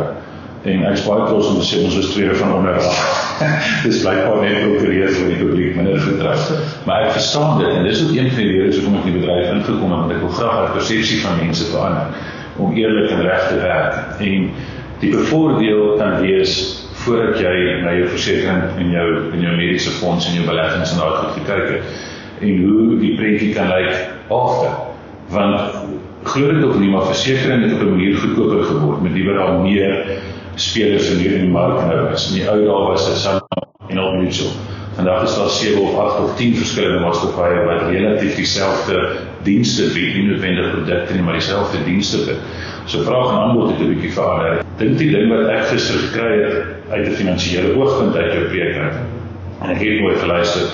En 0.67 0.81
ek 0.83 0.97
is 0.97 1.05
baie 1.07 1.27
trots 1.29 1.47
om 1.47 1.59
te 1.61 1.65
sê 1.67 1.77
ons 1.85 1.95
is 1.95 2.09
tweede 2.11 2.35
van 2.35 2.53
onder 2.57 2.75
af. 2.75 3.03
dis 3.85 4.01
blykbaar 4.03 4.41
net 4.43 4.57
prokureer 4.63 5.13
vir 5.15 5.29
die 5.31 5.37
publiek 5.39 5.77
minder 5.77 6.01
vertrou. 6.03 6.57
Maar 6.89 7.05
ek 7.05 7.13
verstaan 7.15 7.61
dit 7.61 7.69
en 7.71 7.87
dis 7.87 8.01
ook 8.03 8.15
een 8.17 8.31
van 8.33 8.41
die 8.41 8.57
redes 8.57 8.79
hoekom 8.81 8.97
ek 8.99 9.07
in 9.07 9.15
die 9.15 9.21
bedryf 9.21 9.53
ingekom 9.53 9.93
het 9.93 10.01
want 10.01 10.15
ek 10.17 10.25
wil 10.25 10.33
graag 10.39 10.65
die 10.65 10.75
persepsie 10.79 11.21
van 11.23 11.39
mense 11.39 11.69
verander 11.71 12.35
om 12.57 12.75
eerlik 12.75 13.13
en 13.13 13.23
reg 13.29 13.47
te 13.47 13.61
werk. 13.61 14.19
En 14.27 14.51
die 14.99 15.13
bevoordeel 15.13 15.95
kan 16.01 16.19
wees 16.25 16.59
voordat 17.05 17.39
jy 17.39 17.55
na 17.85 17.93
jou 17.95 18.07
versekerings 18.11 18.79
en 18.81 18.91
jou 18.91 19.07
en 19.31 19.43
jou 19.47 19.55
mediese 19.55 19.93
fonds 20.01 20.27
en 20.27 20.39
jou 20.39 20.45
beleggings 20.49 20.93
en 20.93 21.03
daai 21.03 21.17
goed 21.21 21.35
gekyk 21.39 21.75
het 21.77 22.47
en 22.47 22.63
hoe 22.65 22.97
die 23.01 23.13
prentjie 23.17 23.53
kan 23.55 23.71
lyk 23.71 23.93
agter. 24.33 24.73
Want 25.31 25.77
glo 26.27 26.51
dit 26.51 26.65
of 26.65 26.75
nie 26.81 26.89
maar 26.91 27.07
versekerings 27.07 27.69
het 27.69 27.77
op 27.77 27.85
'n 27.85 27.93
manier 27.95 28.17
goedkoper 28.17 28.63
geword 28.63 29.01
met 29.05 29.15
liewer 29.15 29.39
al 29.39 29.61
meer 29.61 30.17
spelers 30.57 31.09
in 31.13 31.21
hierdie 31.21 31.49
mark 31.49 31.83
nou 31.85 32.07
is. 32.13 32.29
In 32.31 32.39
die 32.39 32.47
ou 32.49 32.57
dae 32.65 32.81
was 32.89 33.05
dit 33.09 33.19
Sanlam 33.21 33.91
en 33.91 34.01
Old 34.01 34.19
Mutual. 34.21 34.51
Vandag 34.97 35.27
is 35.27 35.35
daar 35.37 35.49
7 35.49 35.81
of 35.81 35.97
8 36.01 36.19
of 36.23 36.35
10 36.37 36.55
verskillende 36.57 36.99
maatskappye 37.03 37.65
wat 37.67 37.83
relatief 37.91 38.35
dieselfde 38.35 39.01
dienste 39.45 39.91
bied, 39.93 40.15
nie 40.15 40.23
noodwendig 40.31 40.71
produkte 40.73 41.13
nie, 41.13 41.21
maar 41.21 41.37
dieselfde 41.37 41.83
dienste 41.85 42.23
bied. 42.25 42.47
So 42.89 43.03
vraag 43.05 43.29
en 43.29 43.43
aanbod 43.43 43.69
het 43.69 43.83
'n 43.85 43.91
bietjie 43.93 44.13
verander. 44.15 44.63
Dink 44.81 44.97
die 44.97 45.11
ding 45.11 45.29
wat 45.29 45.53
ek 45.53 45.69
gister 45.73 45.99
gekry 46.07 46.33
het 46.41 46.55
uit 46.89 47.05
'n 47.07 47.19
finansiële 47.19 47.75
oogpunt 47.75 48.15
uit 48.15 48.33
jou 48.33 48.43
preek 48.49 48.75
uit. 48.75 48.97
En 49.61 49.69
ek 49.69 49.81
het 49.81 49.99
mooi 49.99 50.15
geluister 50.15 50.65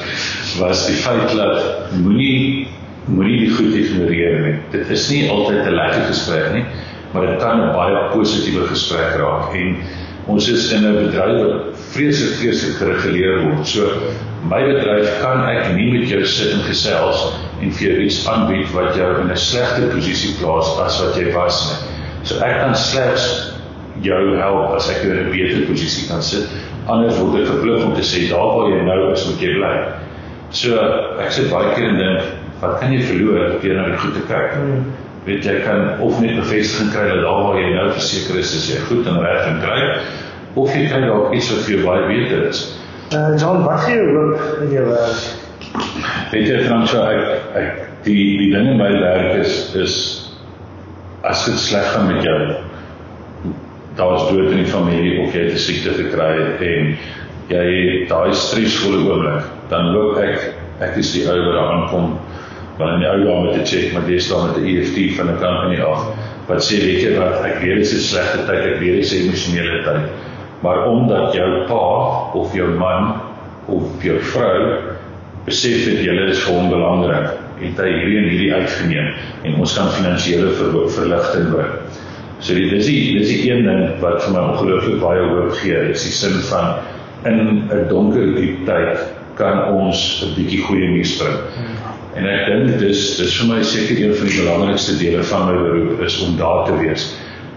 was 0.59 0.87
die 0.87 0.95
feit 0.95 1.35
dat 1.35 1.91
moenie 1.91 2.67
moenie 3.05 3.39
die 3.39 3.51
goed 3.51 3.75
ignoreer 3.75 4.39
nie. 4.41 4.55
Dit 4.71 4.89
is 4.89 5.09
nie 5.09 5.29
altyd 5.29 5.65
'n 5.65 5.75
lekker 5.75 6.03
gesprek 6.07 6.53
nie 6.53 6.65
maar 7.13 7.27
dit 7.27 7.39
kan 7.39 7.61
'n 7.61 7.73
baie 7.73 8.09
positiewe 8.11 8.67
gesprek 8.67 9.15
raak 9.21 9.53
en 9.53 9.77
ons 10.25 10.47
is 10.49 10.71
in 10.71 10.85
'n 10.85 10.95
bedryf 11.05 11.37
wat 11.45 11.77
vreeslik 11.93 12.33
vreeslik 12.39 12.75
gereguleer 12.75 13.41
word. 13.43 13.67
So 13.67 13.81
my 14.49 14.61
bedryf 14.63 15.21
kan 15.21 15.45
ek 15.47 15.75
nie 15.75 15.91
met 15.91 16.09
jou 16.09 16.25
sit 16.25 16.53
en 16.53 16.63
gesels 16.65 17.33
en 17.61 17.71
vir 17.71 17.87
jou 17.87 18.01
iets 18.05 18.27
aanbied 18.27 18.71
wat 18.73 18.95
jou 18.95 19.21
in 19.21 19.31
'n 19.31 19.37
slegter 19.37 19.87
posisie 19.93 20.35
plaas 20.39 20.79
as 20.79 21.01
wat 21.01 21.15
jy 21.15 21.31
was 21.33 21.57
nie. 21.69 21.79
So 22.23 22.35
ek 22.35 22.59
kan 22.59 22.75
slegs 22.75 23.53
jou 24.01 24.37
help 24.37 24.75
as 24.75 24.89
ek 24.89 25.03
jou 25.03 25.11
in 25.11 25.27
'n 25.27 25.31
beter 25.31 25.61
posisie 25.67 26.07
kan 26.07 26.23
sit. 26.23 26.47
Anders 26.87 27.17
word 27.17 27.41
ek 27.41 27.47
verplig 27.47 27.83
om 27.83 27.93
te 27.93 28.01
sê 28.01 28.29
daar 28.29 28.57
waar 28.57 28.69
jy 28.69 28.81
nou 28.83 29.11
is, 29.11 29.25
moet 29.25 29.41
jy 29.41 29.53
bly. 29.53 29.75
So 30.49 30.75
ek 31.19 31.31
sit 31.31 31.49
baie 31.49 31.73
keer 31.75 31.89
en 31.89 31.97
dink, 31.97 32.21
wat 32.61 32.79
kan 32.79 32.91
jy 32.91 33.01
verloor 33.01 33.61
jy 33.61 33.73
na 33.73 33.85
die 33.85 33.97
goed 33.97 34.27
kyk? 34.27 34.53
Hmm 34.53 35.03
weet 35.25 35.45
jy 35.47 35.59
kan 35.63 35.99
of 36.03 36.19
net 36.21 36.35
bevestiging 36.35 36.91
kry 36.91 37.05
dat 37.07 37.21
daar 37.23 37.43
waar 37.47 37.59
jy 37.59 37.69
nou 37.75 37.87
verseker 37.91 38.39
is 38.39 38.55
is 38.57 38.67
jy 38.73 38.79
goed 38.89 39.07
en 39.07 39.21
reg 39.23 39.47
en 39.47 39.61
kry 39.63 39.79
of 40.59 40.75
jy 40.75 40.87
kry 40.89 40.99
dalk 41.05 41.33
iets 41.33 41.51
wat 41.53 41.63
vir 41.67 41.75
jou 41.75 41.85
baie 41.85 42.03
beter 42.09 42.43
is. 42.49 42.65
Uh 43.13 43.31
John, 43.39 43.63
wat 43.63 43.85
gee 43.85 43.95
jou 43.95 44.11
hoop 44.17 44.61
in 44.65 44.75
jou 44.75 44.85
werk? 44.89 45.23
Weet 46.33 46.49
jy 46.49 46.59
Fransjo, 46.67 47.05
ek 47.07 47.57
ek 47.61 47.81
die 48.05 48.37
die 48.41 48.51
ding 48.51 48.73
in 48.73 48.81
my 48.81 48.91
werk 48.99 49.39
is 49.45 49.73
is 49.79 49.97
as 51.23 51.45
dit 51.47 51.59
sleg 51.59 51.87
gaan 51.93 52.09
met 52.11 52.23
jou 52.27 52.39
daar's 53.95 54.27
dood 54.29 54.51
in 54.51 54.63
die 54.63 54.71
familie 54.71 55.21
of 55.23 55.35
jy 55.35 55.45
het 55.45 55.53
'n 55.53 55.65
siekte 55.65 55.93
gekry 55.95 56.33
en 56.59 56.95
jy 57.47 58.05
daai 58.09 58.33
stresvolle 58.33 59.03
oomblik, 59.07 59.45
dan 59.69 59.93
loop 59.93 60.17
ek 60.17 60.53
ek 60.81 60.97
is 60.97 61.13
die 61.13 61.25
ou 61.29 61.37
wat 61.37 61.55
daar 61.55 61.73
aankom 61.73 62.17
want 62.77 62.95
in 62.95 63.03
die 63.03 63.09
ou 63.09 63.19
dae 63.23 63.41
met 63.45 63.57
'n 63.61 63.65
check 63.65 63.93
maar 63.93 64.05
dis 64.07 64.29
dan 64.29 64.47
met 64.47 64.57
'n 64.57 64.67
EFT 64.73 65.15
van 65.17 65.27
'n 65.29 65.39
company 65.41 65.79
af 65.81 66.07
wat 66.47 66.63
sê 66.63 66.75
weet 66.83 67.01
jy 67.01 67.17
wat? 67.17 67.45
Ek 67.45 67.59
weet 67.61 67.75
dit 67.75 67.85
is 67.85 67.93
'n 67.93 68.07
slegte 68.11 68.39
tyd 68.47 68.63
ek 68.71 68.79
weet 68.79 68.95
dit 68.95 69.05
is 69.05 69.13
'n 69.13 69.23
emosionele 69.27 69.83
tyd 69.83 70.09
maar 70.63 70.85
omdat 70.87 71.33
jou 71.33 71.67
pa 71.67 71.83
of 72.39 72.53
jou 72.53 72.69
man 72.77 73.21
of 73.65 74.03
jou 74.03 74.19
vrou 74.19 74.79
besef 75.45 75.85
dat 75.85 76.03
jy 76.03 76.29
is 76.29 76.43
vir 76.43 76.53
hom 76.55 76.69
belangrik 76.69 77.29
het 77.59 77.77
hy 77.77 77.89
hierdie 77.91 78.17
en 78.17 78.29
hierdie 78.29 78.53
uitgeneem 78.53 79.09
en 79.43 79.59
ons 79.59 79.77
kan 79.77 79.89
finansiële 79.89 80.49
ver 80.57 80.89
verligting 80.89 81.51
bring 81.51 81.73
so 82.43 82.53
dit 82.53 82.73
is 82.75 82.87
die 82.89 83.17
dis 83.17 83.29
die 83.31 83.51
een 83.51 83.63
ding 83.67 83.83
wat 84.01 84.19
vir 84.23 84.33
my 84.35 84.41
ongelooflik 84.51 84.99
baie 84.99 85.23
hoop 85.31 85.53
gee. 85.61 85.77
Is 85.93 86.03
die 86.03 86.11
sin 86.11 86.41
van 86.49 86.81
in 87.29 87.69
'n 87.71 87.87
donker 87.87 88.35
diep 88.35 88.65
tyd 88.67 88.99
kan 89.39 89.63
ons 89.71 90.23
'n 90.25 90.35
bietjie 90.35 90.59
goeie 90.67 90.89
nuus 90.91 91.17
bring 91.17 91.39
En 92.13 92.27
ek 92.29 92.45
dink 92.45 92.75
dis 92.77 92.99
dis 93.17 93.35
vir 93.39 93.47
my 93.49 93.61
seker 93.65 93.97
een 93.97 94.11
van 94.17 94.27
die 94.29 94.41
belangrikste 94.43 94.97
dele 94.99 95.23
van 95.25 95.47
my 95.47 95.53
beroep 95.57 96.03
is 96.05 96.19
om 96.21 96.35
daar 96.37 96.67
te 96.67 96.75
wees. 96.77 97.07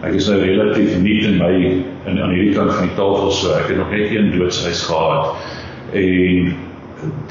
Ek 0.07 0.17
is 0.17 0.29
nou 0.31 0.39
relatief 0.41 0.95
nuut 1.03 1.27
in 1.29 1.37
my 1.41 1.51
in 2.09 2.23
aan 2.23 2.33
hierdie 2.33 2.55
kant 2.57 2.73
van 2.73 2.89
die 2.89 2.97
tafel 2.97 3.35
so 3.37 3.53
ek 3.59 3.69
het 3.73 3.81
nog 3.83 3.93
net 3.93 4.15
een 4.15 4.33
doodshuis 4.33 4.87
gehad. 4.89 5.37
En 5.93 6.57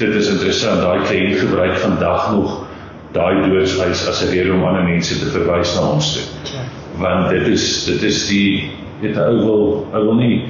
dit 0.02 0.16
is 0.22 0.30
interessant 0.36 0.84
daai 0.86 1.02
kliënt 1.10 1.42
gebruik 1.42 1.78
vandag 1.82 2.30
nog 2.36 2.56
daai 3.18 3.42
doodshuis 3.50 4.06
as 4.12 4.22
'n 4.22 4.30
rede 4.36 4.54
om 4.54 4.66
ander 4.70 4.86
mense 4.86 5.18
te 5.20 5.34
verwys 5.34 5.74
na 5.76 5.90
ons 5.98 6.14
toe. 6.14 6.26
Want 7.02 7.30
dit 7.34 7.48
is 7.48 7.86
dit 7.90 8.04
is 8.04 8.28
die 8.30 8.70
dit 9.02 9.18
ou 9.18 9.36
wil 9.42 9.64
ou 9.94 10.04
wil 10.12 10.20
nie 10.22 10.44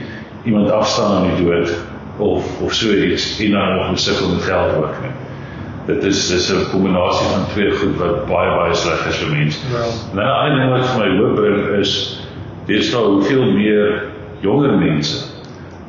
iemand 0.43 0.71
afstaan 0.71 1.15
aan 1.23 1.35
die 1.35 1.45
dood 1.45 1.71
of 2.17 2.43
of 2.61 2.73
so 2.73 2.91
iets 2.91 3.39
en 3.39 3.51
dan 3.51 3.75
nog 3.75 3.91
'n 3.91 3.97
sukkel 3.97 4.27
met 4.33 4.43
geld 4.43 4.75
ook 4.75 4.99
nie 5.03 5.24
dit 5.85 6.03
is 6.03 6.27
dis 6.27 6.51
'n 6.53 6.69
kombinasie 6.71 7.27
van 7.27 7.45
twee 7.53 7.71
goed 7.71 7.97
wat 7.97 8.25
baie 8.25 8.49
baie 8.57 8.73
sleg 8.73 9.07
is 9.07 9.17
vir 9.17 9.31
mense. 9.37 9.59
Ja. 9.71 9.85
Nou, 10.13 10.29
een 10.45 10.59
ding 10.59 10.71
wat 10.71 10.85
vir 10.89 10.99
my 10.99 11.17
hoop 11.17 11.35
bring 11.35 11.79
is 11.79 11.91
dis 12.65 12.91
nou 12.91 13.05
hoeveel 13.05 13.51
meer 13.51 14.03
jonger 14.39 14.77
mense 14.77 15.25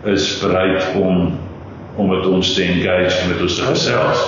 is 0.04 0.38
bereid 0.40 0.84
om 0.94 1.38
om 1.96 2.08
met 2.08 2.26
ons 2.26 2.54
te 2.54 2.62
engage 2.62 3.28
met 3.28 3.40
ons 3.40 3.56
te 3.56 3.62
gesels. 3.62 4.24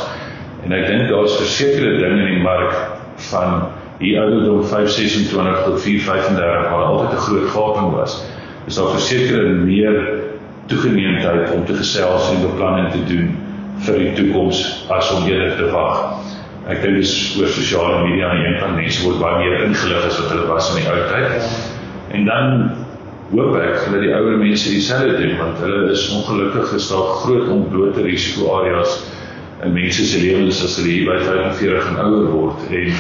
En 0.65 0.73
ek 0.73 0.87
dink 0.87 1.09
daar's 1.09 1.37
versekerde 1.37 1.99
dinge 1.99 2.23
in 2.23 2.35
die 2.35 2.43
mark 2.43 2.75
van 3.31 3.69
hier 3.99 4.23
ouderdom 4.23 4.65
526 4.65 5.65
tot 5.65 5.83
435 5.83 6.71
waar 6.71 6.85
altyd 6.85 7.13
'n 7.13 7.25
groot 7.27 7.51
gaping 7.51 7.93
was. 7.93 8.25
Is 8.67 8.75
daar 8.75 8.91
versekerde 8.91 9.49
meer 9.49 10.25
toegeneemdheid 10.67 11.53
om 11.53 11.65
te 11.65 11.75
gesels 11.75 12.31
en 12.31 12.41
beplanning 12.41 12.91
te 12.91 13.05
doen 13.05 13.48
vir 13.87 13.99
die 14.03 14.13
toekoms 14.19 14.63
as 14.95 15.11
om 15.15 15.29
eerder 15.29 15.57
te 15.59 15.71
wag. 15.73 16.27
Ek 16.69 16.83
dink 16.83 16.99
dis 17.01 17.15
oor 17.39 17.49
sosiale 17.53 18.03
media 18.09 18.33
en 18.35 18.45
een 18.45 18.59
van 18.61 18.77
mense 18.77 19.05
word 19.07 19.23
baie 19.23 19.45
meer 19.45 19.65
ingelig 19.69 20.09
as 20.11 20.19
wat 20.21 20.33
hulle 20.35 20.49
was 20.51 20.73
in 20.73 20.83
die 20.83 20.91
ou 20.91 20.99
tyd. 21.13 21.49
En 22.17 22.27
dan 22.29 22.55
hoop 23.31 23.57
ek 23.61 23.87
dat 23.93 24.01
die 24.01 24.15
ouer 24.17 24.39
mense 24.41 24.73
dieselfde 24.73 25.19
doen 25.21 25.37
want 25.41 25.61
hulle 25.65 25.93
is 25.93 26.09
ongelukkig 26.17 26.75
daar 26.89 27.15
groot 27.23 27.49
ontblote 27.53 28.03
risiko 28.07 28.55
areas 28.61 28.99
in 29.65 29.75
mense 29.75 30.05
se 30.07 30.21
lewens 30.23 30.63
as 30.65 30.77
hulle 30.79 30.95
hier 30.95 31.09
by 31.11 31.19
45 31.27 31.91
en 31.93 32.03
ouer 32.07 32.29
word 32.33 32.69
en 32.73 32.93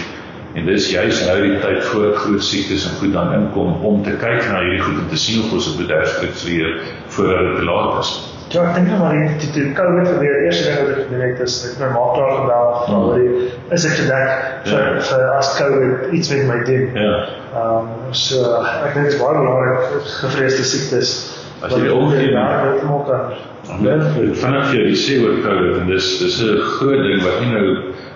en 0.59 0.67
dis 0.67 0.89
juist 0.91 1.27
nou 1.29 1.37
die 1.45 1.59
tyd 1.63 1.85
voor 1.91 2.15
groot 2.17 2.45
siektes 2.45 2.87
en 2.89 2.97
goed 2.99 3.13
dan 3.13 3.33
inkom 3.37 3.85
om 3.85 4.01
te 4.03 4.17
kyk 4.19 4.49
na 4.49 4.63
hierdie 4.65 4.83
goed 4.83 5.03
en 5.05 5.11
te 5.13 5.21
sien 5.21 5.45
of 5.45 5.53
ons 5.55 5.69
dit 5.71 5.81
bederflik 5.85 6.35
vir 6.43 6.73
voordat 7.15 7.45
dit 7.47 7.57
te 7.61 7.67
laat 7.69 8.01
is. 8.01 8.13
Ja, 8.49 8.63
ek 8.65 8.79
dink 8.79 8.93
maar 8.97 9.13
die 9.13 9.33
die, 9.43 9.49
die 9.53 9.73
COVID 9.77 10.07
gebeur. 10.09 10.37
Die 10.41 10.47
eerste 10.49 10.71
ding 10.71 10.79
wat 10.81 10.93
ek 10.95 11.01
gedoen 11.03 11.25
het 11.27 11.41
is 11.45 11.57
ek 11.69 11.81
my 11.83 11.89
maak 11.93 12.15
klaar 12.17 12.31
gebel 12.39 12.71
van 12.87 13.03
oor 13.05 13.19
die 13.21 13.49
is 13.77 13.85
ek 13.85 13.97
gedek 13.99 14.31
vir 14.71 14.79
ja. 14.79 15.03
vir 15.11 15.25
as 15.35 15.51
COVID 15.59 16.15
iets 16.17 16.31
met 16.33 16.47
my 16.49 16.57
doen. 16.69 16.87
Ja. 16.97 17.13
Ehm 17.59 17.91
um, 17.91 18.15
so 18.17 18.41
ek 18.63 18.97
dink 18.97 19.11
dit 19.11 19.13
is 19.13 19.21
baie 19.21 19.37
belangrik 19.37 20.09
gevreesde 20.23 20.65
siektes. 20.71 21.13
As 21.61 21.75
jy 21.77 21.93
omgee 21.93 22.33
na 22.33 22.47
dit 22.65 22.89
maak 22.89 23.13
dan 23.13 24.33
vanaf 24.41 24.73
jy 24.73 24.97
sê 24.97 25.19
oor 25.27 25.43
COVID 25.45 25.83
en 25.83 25.93
dis 25.93 26.09
dis 26.23 26.41
'n 26.41 26.57
groot 26.79 27.05
ding 27.05 27.21
wat 27.27 27.41
nie 27.43 27.53
nou 27.53 27.67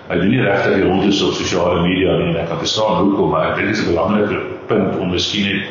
hy 0.09 0.17
doen 0.17 0.33
nie 0.33 0.41
regtig 0.41 0.75
die 0.79 0.87
rond 0.87 1.05
is 1.13 1.21
op 1.21 1.37
sosiale 1.37 1.85
media 1.85 2.17
nie. 2.17 2.33
Ek 2.41 2.49
kan 2.49 2.57
verstaan 2.57 3.05
hoekom, 3.05 3.29
maar 3.29 3.51
ek 3.51 3.55
dink 3.61 3.69
dit 3.69 3.77
is 3.77 3.85
'n 3.85 3.93
belangrike 3.93 4.41
punt 4.67 4.97
om 4.97 5.13
miskien 5.13 5.45
net 5.45 5.63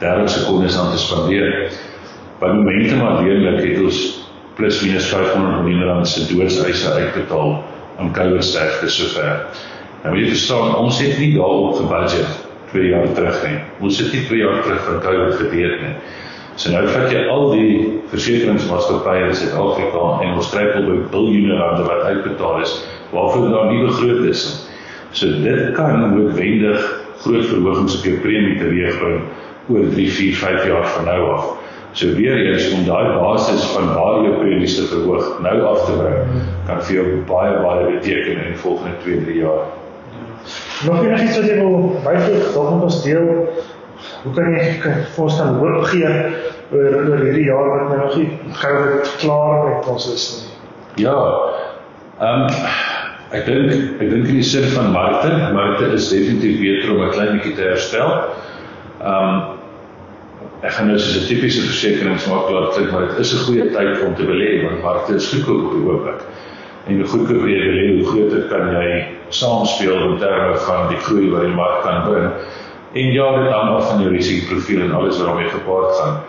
30 0.00 0.30
sekondes 0.30 0.78
aan 0.78 0.90
te 0.90 0.98
spandeer. 0.98 1.68
By 2.40 2.48
momentum 2.56 3.02
alleenlik 3.04 3.58
het 3.60 3.82
ons 3.84 3.98
plus 4.56 4.78
minus 4.80 5.10
500 5.12 5.60
miljoen 5.60 5.82
rand 5.84 6.08
se 6.08 6.22
doodseise 6.30 6.92
uitbetaal 6.92 7.58
aan 8.00 8.12
COVID 8.16 8.44
sterfte 8.44 8.88
sover. 8.88 9.42
Nou 10.00 10.14
moet 10.14 10.22
jy 10.22 10.30
verstaan, 10.30 10.72
ons 10.80 11.00
het 11.04 11.18
nie 11.20 11.34
daarop 11.34 11.76
gebudget 11.82 12.38
2 12.72 12.88
jaar 12.94 13.12
terug 13.18 13.42
nie. 13.44 13.58
Ons 13.84 14.00
het 14.00 14.16
nie 14.16 14.24
2 14.30 14.40
jaar 14.40 14.62
terug 14.64 14.80
van 14.88 15.02
COVID 15.04 15.36
geweet 15.42 15.84
nie. 15.84 15.92
So 16.56 16.72
nou 16.72 16.86
vat 16.88 17.12
jy 17.12 17.26
al 17.28 17.46
die 17.52 17.76
versekeringsmaatskappye 18.14 19.28
in 19.28 19.36
Suid-Afrika 19.42 20.08
en 20.24 20.40
ons 20.40 20.50
kry 20.54 20.64
al 20.80 20.90
biljoene 21.12 21.60
rande 21.60 21.86
wat 21.92 22.08
uitbetaal 22.08 22.64
is 22.64 22.74
waarvoor 23.12 23.52
daar 23.52 23.72
nie 23.74 23.84
begroot 23.84 24.24
is 24.32 24.48
nie. 24.48 24.66
So 25.12 25.28
dit 25.44 25.74
kan 25.76 26.08
noodwendig 26.16 26.80
groot 27.20 27.48
verhogings 27.52 28.00
op 28.00 28.04
jou 28.08 28.18
premie 28.24 28.56
teweegbring 28.64 29.24
oor 29.68 29.88
3, 29.92 30.12
4, 30.16 30.36
5 30.48 30.68
jaar 30.72 30.86
van 30.96 31.10
nou 31.12 31.22
af. 31.36 31.56
So 31.92 32.14
weer 32.14 32.38
eens 32.46 32.70
om 32.72 32.84
daai 32.86 33.18
basis 33.18 33.64
van 33.74 33.94
waar 33.94 34.22
jou 34.22 34.36
premies 34.38 34.76
te 34.76 34.86
verhoog 34.92 35.40
nou 35.42 35.56
af 35.72 35.84
te 35.84 35.96
bring, 35.98 36.44
kan 36.66 36.82
vir 36.86 36.94
jou 36.94 37.06
baie 37.26 37.56
baie 37.64 37.90
beteken 37.96 38.38
in 38.38 38.52
die 38.52 38.62
volgende 38.62 38.94
2, 39.02 39.24
3 39.24 39.36
jaar. 39.40 39.66
Nog 40.86 41.02
enigiets 41.04 41.36
wat 41.36 41.48
jy 41.50 41.58
wil 41.58 42.00
byvoeg, 42.04 42.52
dalk 42.54 42.70
moet 42.70 42.88
ons 42.88 43.02
deel 43.02 43.28
Hoe 44.22 44.32
kan 44.36 44.52
jy 44.52 44.64
vir 44.84 45.24
ons 45.24 45.36
dan 45.40 45.58
hoop 45.60 45.84
gee 45.88 46.08
oor 46.70 46.96
oor 47.00 47.22
hierdie 47.24 47.46
jaar 47.48 47.68
wat 47.72 47.84
nou 47.88 47.98
nog 48.02 48.16
nie 48.20 48.28
COVID 48.60 49.12
klaar 49.22 49.62
met 49.66 49.88
ons 49.92 50.08
is 50.12 50.26
nie? 50.32 51.06
Ja. 51.06 51.16
Ehm 52.20 52.46
um, 52.46 52.66
ek 53.30 53.46
dink 53.46 53.70
ek 54.02 54.10
dink 54.10 54.26
in 54.26 54.40
die 54.40 54.44
sin 54.44 54.66
van 54.74 54.90
markte, 54.92 55.30
markte 55.54 55.92
is 55.96 56.08
definitief 56.10 56.58
beter 56.60 56.92
om 56.96 57.02
'n 57.06 57.14
klein 57.14 57.32
bietjie 57.38 57.54
te 57.56 57.68
herstel. 57.70 58.12
Ehm 59.00 59.28
um, 59.30 59.58
ek 60.60 60.72
gaan 60.76 60.86
nou 60.88 60.98
soos 60.98 61.16
'n 61.22 61.26
tipiese 61.28 61.62
versekeringsmakelaar 61.68 62.68
klink, 62.74 62.90
maar 62.92 63.06
dit 63.08 63.18
is 63.18 63.32
'n 63.34 63.44
goeie 63.46 63.66
tyd 63.76 64.04
om 64.06 64.14
te 64.14 64.24
belê 64.24 64.62
want 64.64 64.82
markte 64.82 65.14
is 65.14 65.28
goedkoop 65.32 65.64
op 65.64 65.72
die 65.72 65.84
oomblik. 65.88 66.20
En 66.86 66.96
hoe 66.96 67.06
goedkoop 67.06 67.46
jy 67.48 67.60
belê, 67.68 67.84
hoe 67.96 68.06
groter 68.12 68.42
kan 68.48 68.72
jy 68.72 69.06
saamspeel 69.28 70.10
in 70.10 70.18
terme 70.18 70.56
van 70.56 70.88
die 70.88 70.98
groei 70.98 71.30
wat 71.30 71.40
die 71.40 71.54
mark 71.54 71.82
kan 71.82 72.02
bring. 72.08 72.32
En 72.92 73.12
ja, 73.12 73.26
dit 73.36 73.52
hang 73.52 73.70
af 73.76 73.88
van 73.90 74.00
jou 74.02 74.10
risikoprofiel 74.10 74.80
en 74.80 74.92
alles 74.92 75.18
wat 75.18 75.26
daarmee 75.26 75.48
gepaard 75.48 75.94
gaan. 76.00 76.20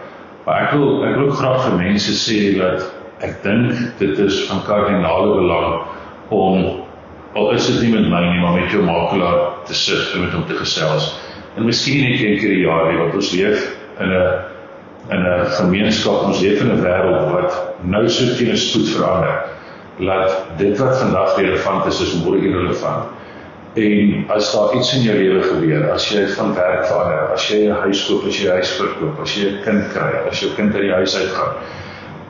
Maar 0.45 0.61
ek 0.61 0.71
wil 0.71 1.03
ek 1.05 1.15
wil 1.15 1.31
graag 1.31 1.63
vir 1.65 1.77
mense 1.77 2.13
sê 2.13 2.57
dat 2.57 2.85
ek 3.21 3.43
dink 3.43 3.73
dit 3.99 4.19
is 4.19 4.45
van 4.49 4.63
kardinale 4.65 5.35
belang 5.35 5.81
om 6.29 6.81
al 7.33 7.51
is 7.51 7.67
dit 7.67 7.81
nie 7.81 7.93
met 7.99 8.09
my 8.09 8.21
nie, 8.27 8.39
maar 8.41 8.59
met 8.59 8.71
jou 8.71 8.83
makelaar 8.83 9.65
te 9.65 9.73
sit 9.73 10.15
en 10.15 10.25
met 10.25 10.33
hom 10.33 10.45
te 10.45 10.55
gesels. 10.55 11.13
En 11.55 11.65
miskien 11.65 12.01
net 12.01 12.19
een 12.19 12.39
keer 12.39 12.55
'n 12.55 12.63
jaar, 12.65 12.97
want 12.97 13.13
ons 13.15 13.31
leef 13.31 13.80
in 14.01 14.11
'n 14.11 14.51
in 15.09 15.25
'n 15.25 15.45
gemeenskap, 15.45 16.23
ons 16.23 16.41
leef 16.41 16.61
in 16.61 16.71
'n 16.71 16.83
wêreld 16.83 17.31
wat 17.31 17.73
nou 17.81 18.09
so 18.09 18.35
teen 18.37 18.51
'n 18.51 18.57
spoed 18.57 18.89
verander. 18.89 19.43
Laat 19.97 20.31
dit 20.57 20.77
wat 20.77 20.97
vandag 20.97 21.35
relevant 21.37 21.85
is, 21.85 22.01
is 22.01 22.13
môre 22.23 22.39
irrelevant. 22.39 23.03
En 23.73 24.25
as 24.27 24.51
daar 24.51 24.75
iets 24.75 24.95
in 24.95 25.01
jou 25.01 25.17
lewe 25.17 25.43
gebeur, 25.43 25.91
as 25.91 26.09
jy 26.09 26.27
van 26.27 26.53
werk 26.53 26.85
verander, 26.85 27.31
as 27.33 27.47
jy 27.47 27.67
'n 27.67 27.81
huis 27.83 28.07
koop, 28.07 28.25
as 28.27 28.39
jy 28.39 28.47
'n 28.47 28.51
huis 28.51 28.71
verkoop, 28.79 29.21
as 29.21 29.35
jy 29.35 29.47
'n 29.47 29.61
kind 29.63 29.93
kry, 29.93 30.11
as 30.29 30.39
jou 30.39 30.51
kind 30.55 30.73
uit 30.73 30.81
die 30.81 30.93
huis 30.93 31.15
uitgaan. 31.15 31.53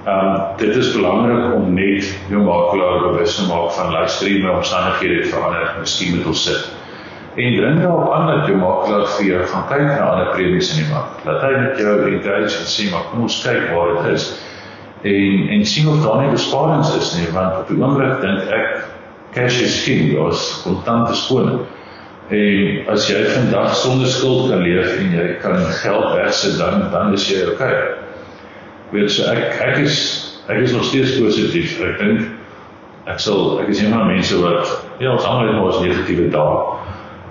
Ehm 0.06 0.36
um, 0.36 0.42
dit 0.58 0.76
is 0.76 0.94
belangrik 0.94 1.54
om 1.54 1.74
net 1.74 2.06
jou 2.30 2.42
makelaar 2.42 3.00
bewus 3.12 3.36
te 3.36 3.46
maak 3.46 3.72
van 3.72 3.92
luister 3.92 4.28
hier 4.28 4.44
my 4.44 4.50
omstandighede 4.50 5.22
het 5.22 5.34
verander, 5.34 5.76
miskien 5.80 6.16
moet 6.16 6.26
ons 6.26 6.44
sit. 6.44 6.81
En 7.36 7.56
dring 7.56 7.82
daarop 7.82 8.12
aan 8.14 8.28
dat 8.28 8.48
jou 8.48 8.58
makelaar 8.60 9.06
vir 9.08 9.26
jou 9.26 9.44
gaan 9.48 9.68
kyk 9.70 9.86
na 9.88 10.00
ander 10.04 10.32
premies 10.36 10.72
in 10.74 10.82
die 10.84 10.88
mark. 10.92 11.20
Laat 11.24 11.44
hy 11.46 11.52
met 11.62 11.78
jou 11.80 11.94
engage 12.10 12.58
en 12.60 12.68
sê 12.68 12.88
maar 12.92 13.06
kom 13.08 13.22
ons 13.24 13.38
kyk 13.46 13.70
waar 13.72 13.94
dit 13.96 14.18
is. 14.18 14.26
En 15.08 15.46
en 15.56 15.64
sien 15.66 15.88
of 15.88 16.02
daar 16.04 16.26
nie 16.26 16.34
besparings 16.34 16.92
is 16.98 17.14
nie, 17.16 17.30
want 17.32 17.62
op 17.62 17.72
die 17.72 17.78
oomblik 17.80 18.20
dink 18.22 18.52
ek 18.58 18.82
cash 19.38 19.62
is 19.64 19.78
king, 19.86 20.12
ons 20.20 20.44
kontante 20.66 21.16
skoon. 21.16 21.62
En 22.36 22.92
as 22.92 23.08
jy 23.08 23.24
vandag 23.30 23.80
sonder 23.80 24.12
skuld 24.12 24.52
kan 24.52 24.68
leef 24.68 24.92
en 25.00 25.16
jy 25.16 25.30
kan 25.40 25.56
geld 25.80 26.12
wegsit 26.20 26.60
dan 26.60 26.90
dan 26.92 27.16
is 27.16 27.30
jy 27.32 27.46
okay. 27.54 27.80
Weet 28.92 29.08
so 29.16 29.32
ek 29.32 29.56
ek 29.70 29.80
is 29.86 29.98
ek 30.52 30.68
is 30.68 30.76
nog 30.76 30.84
steeds 30.92 31.16
positief. 31.16 31.80
Ek 31.80 31.96
dink 32.04 32.28
ek 33.08 33.24
sal 33.24 33.56
ek 33.64 33.72
is 33.72 33.80
een 33.80 33.96
van 33.96 34.12
die 34.12 34.20
mense 34.20 34.44
wat 34.44 34.68
ja, 35.00 35.16
ons 35.16 35.24
almal 35.24 35.48
het 35.48 35.64
ons 35.64 35.82
negatiewe 35.88 36.28
dae 36.36 36.71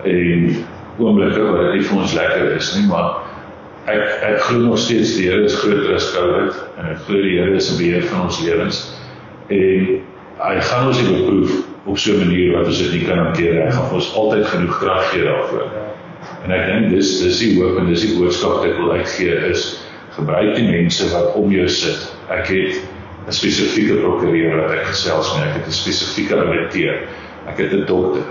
en 0.04 0.64
oomblikke 0.98 1.42
wat 1.42 1.60
dit 1.60 1.74
nie 1.74 1.88
vir 1.88 1.98
ons 1.98 2.14
lekker 2.14 2.56
is 2.56 2.70
nie, 2.76 2.86
maar 2.90 3.20
ek 3.90 4.22
ek 4.22 4.40
glo 4.46 4.58
nog 4.68 4.78
steeds 4.78 5.16
die 5.16 5.28
Here 5.28 5.44
is 5.44 5.56
groter 5.62 5.94
as 5.96 6.10
COVID 6.14 6.56
en 6.78 6.92
ek 6.92 7.02
glo 7.06 7.22
die 7.24 7.38
Here 7.38 7.56
is 7.56 7.70
in 7.72 7.80
beheer 7.80 8.06
van 8.12 8.28
ons 8.28 8.40
lewens 8.44 8.82
en 9.48 10.00
hy 10.40 10.56
gaan 10.60 10.88
ons 10.88 11.02
beproef 11.04 11.52
op 11.84 11.98
so 11.98 12.12
'n 12.12 12.18
manier 12.26 12.56
wat 12.56 12.66
ons 12.66 12.78
dit 12.78 12.92
nie 12.92 13.04
kan 13.04 13.18
hanteer 13.18 13.54
nie. 13.54 13.62
Hy 13.62 13.70
gaan 13.70 13.94
ons 13.94 14.14
altyd 14.14 14.46
genoeg 14.46 14.78
krag 14.78 15.10
gee 15.10 15.24
daarvoor. 15.24 15.68
En 16.44 16.52
ek 16.52 16.66
dink 16.66 16.90
dis 16.90 17.20
dis 17.22 17.38
die 17.38 17.54
hoop 17.58 17.78
en 17.78 17.86
dis 17.86 18.04
die 18.06 18.16
boodskap 18.18 18.58
wat 18.58 18.64
ek 18.64 18.76
wil 18.78 18.92
uitgee 18.92 19.34
is 19.50 19.80
gebruik 20.16 20.54
die 20.56 20.68
mense 20.68 21.08
wat 21.12 21.34
om 21.34 21.52
jou 21.52 21.68
sit. 21.68 22.12
Ek 22.28 22.46
het 22.46 22.76
'n 23.26 23.32
spesifieke 23.32 24.00
prokureur 24.00 24.56
wat 24.60 24.70
ek 24.70 24.84
gesels 24.92 25.32
met. 25.36 25.48
Ek 25.48 25.54
het 25.54 25.66
'n 25.66 25.72
spesifieke 25.72 26.36
ouditeur. 26.36 27.08
Ek 27.46 27.58
het 27.58 27.72
'n 27.72 27.86
dokter. 27.86 28.22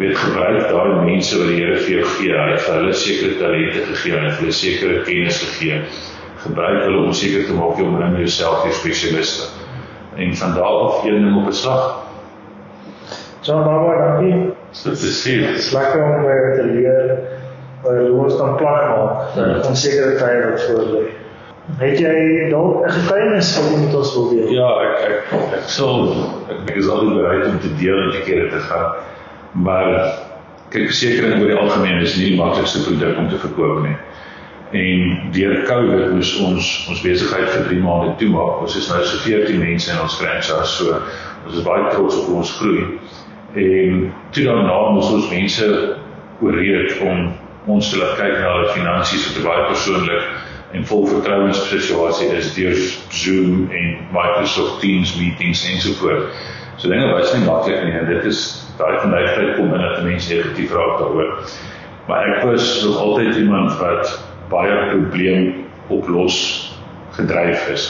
Weet 0.00 0.16
gebruik 0.16 0.68
daai 0.72 1.04
mense 1.04 1.38
wat 1.38 1.48
die 1.52 1.58
Here 1.60 1.80
vir 1.84 1.90
jou 1.98 2.04
gee. 2.16 2.32
Hy 2.32 2.52
het 2.54 2.62
vir 2.64 2.78
hulle 2.78 2.92
sekere 2.96 3.34
talente 3.36 3.82
gegee 3.90 4.16
en 4.16 4.30
hulle 4.38 4.52
sekere 4.56 5.02
kennis 5.04 5.40
gegee. 5.44 5.82
Gebruik 6.40 6.84
hulle 6.86 7.02
om 7.04 7.12
seker 7.12 7.44
te 7.44 7.56
maak 7.58 7.76
jy 7.76 7.84
omring 7.84 8.16
jouself 8.16 8.64
met 8.64 8.78
spesialiste. 8.78 9.50
En 10.16 10.32
van 10.40 10.54
daar 10.56 10.78
af 10.86 11.04
een 11.04 11.20
ding 11.20 11.36
op 11.36 11.50
'n 11.52 11.52
slag 11.52 11.84
John 13.42 13.64
Baba, 13.64 13.92
dankie. 14.06 14.52
Dit 14.84 15.02
is 15.02 15.22
sien. 15.22 15.40
Dit 15.40 15.58
is 15.58 15.70
lekker 15.72 16.02
om 16.04 16.24
by 16.24 16.40
te 16.56 16.64
leer 16.64 17.12
oor 17.82 18.00
hoe 18.08 18.24
ons 18.24 18.36
dan 18.36 18.56
planne 18.60 18.88
maak 18.96 19.30
vir 19.34 19.48
ja. 19.48 19.60
onsekere 19.68 20.16
tye 20.20 20.42
wat 20.44 20.64
voor 20.66 20.90
lê. 20.94 21.04
Het 21.80 22.02
jy 22.02 22.48
dalk 22.50 22.84
'n 22.84 22.90
getuienis 22.96 23.54
wat 23.56 23.70
jy 23.70 23.78
met 23.84 23.94
ons 24.00 24.12
wil 24.14 24.28
deel? 24.32 24.50
Ja, 24.56 24.68
ek 24.84 25.00
ek 25.08 25.32
ek 25.60 25.72
sal 25.76 26.12
ek, 26.48 26.68
ek 26.68 26.76
is 26.76 26.88
altyd 26.88 27.14
bereid 27.16 27.46
om 27.48 27.58
te 27.64 27.72
deel 27.80 28.02
en 28.02 28.12
te 28.16 28.22
keer 28.28 28.50
te 28.50 28.60
gaan. 28.68 28.92
Maar 29.52 30.18
kyk 30.70 30.86
versekerings 30.86 31.42
oor 31.42 31.50
die 31.50 31.58
algemeen 31.58 32.04
is 32.04 32.16
nie 32.16 32.30
die 32.30 32.38
maklikste 32.38 32.84
produk 32.86 33.18
om 33.18 33.28
te 33.28 33.40
verkoop 33.42 33.82
nie. 33.86 33.96
En 34.70 35.32
deur 35.34 35.56
Covid 35.66 36.12
moes 36.14 36.36
ons 36.46 36.68
ons 36.92 37.02
besigheid 37.02 37.48
vir 37.50 37.64
3 37.66 37.80
maande 37.82 38.12
toemaak. 38.20 38.60
Ons 38.62 38.76
is 38.78 38.86
nou 38.92 39.00
so 39.02 39.18
14 39.24 39.58
mense 39.58 39.90
in 39.90 39.98
ons 39.98 40.18
franchise, 40.20 40.76
so 40.76 41.00
ons 41.46 41.56
is 41.58 41.66
baie 41.66 41.88
trots 41.90 42.20
op 42.22 42.30
ons 42.38 42.52
groei. 42.60 42.86
En 43.58 44.04
toe 44.30 44.46
daarna 44.46 44.78
moes 44.94 45.10
ons 45.10 45.30
mense 45.32 45.66
ooreed 46.40 47.00
om 47.02 47.32
ons 47.66 47.90
te 47.90 47.98
laat 47.98 48.14
kyk 48.20 48.38
na 48.38 48.54
hulle 48.54 48.70
finansies 48.76 49.26
wat 49.26 49.42
baie 49.48 49.66
persoonlik 49.72 50.30
en 50.78 50.86
vol 50.86 51.06
vertrouenssituasie 51.10 52.30
is 52.38 52.52
deur 52.54 52.78
Zoom 53.10 53.66
en 53.74 53.88
Microsoft 54.14 54.78
Teams 54.84 55.16
meetings 55.18 55.64
en 55.66 55.82
so 56.80 56.88
dinge 56.88 57.12
was 57.12 57.32
nie 57.36 57.44
maklik 57.44 57.84
nie 57.84 57.92
en 57.98 58.08
dit 58.08 58.24
is 58.30 58.40
daai 58.80 58.96
geneigtheid 59.02 59.56
kom 59.58 59.74
in 59.76 59.84
dat 59.84 60.02
mense 60.06 60.32
negatief 60.32 60.72
raak 60.72 60.98
daaroor. 61.02 61.32
Maar 62.08 62.28
ek 62.34 62.44
was 62.48 62.68
nog 62.84 62.96
altyd 62.98 63.36
iemand 63.36 63.76
wat 63.78 64.14
baie 64.50 64.76
probleem 64.90 65.66
oplos 65.92 66.38
gedryf 67.18 67.68
is. 67.74 67.84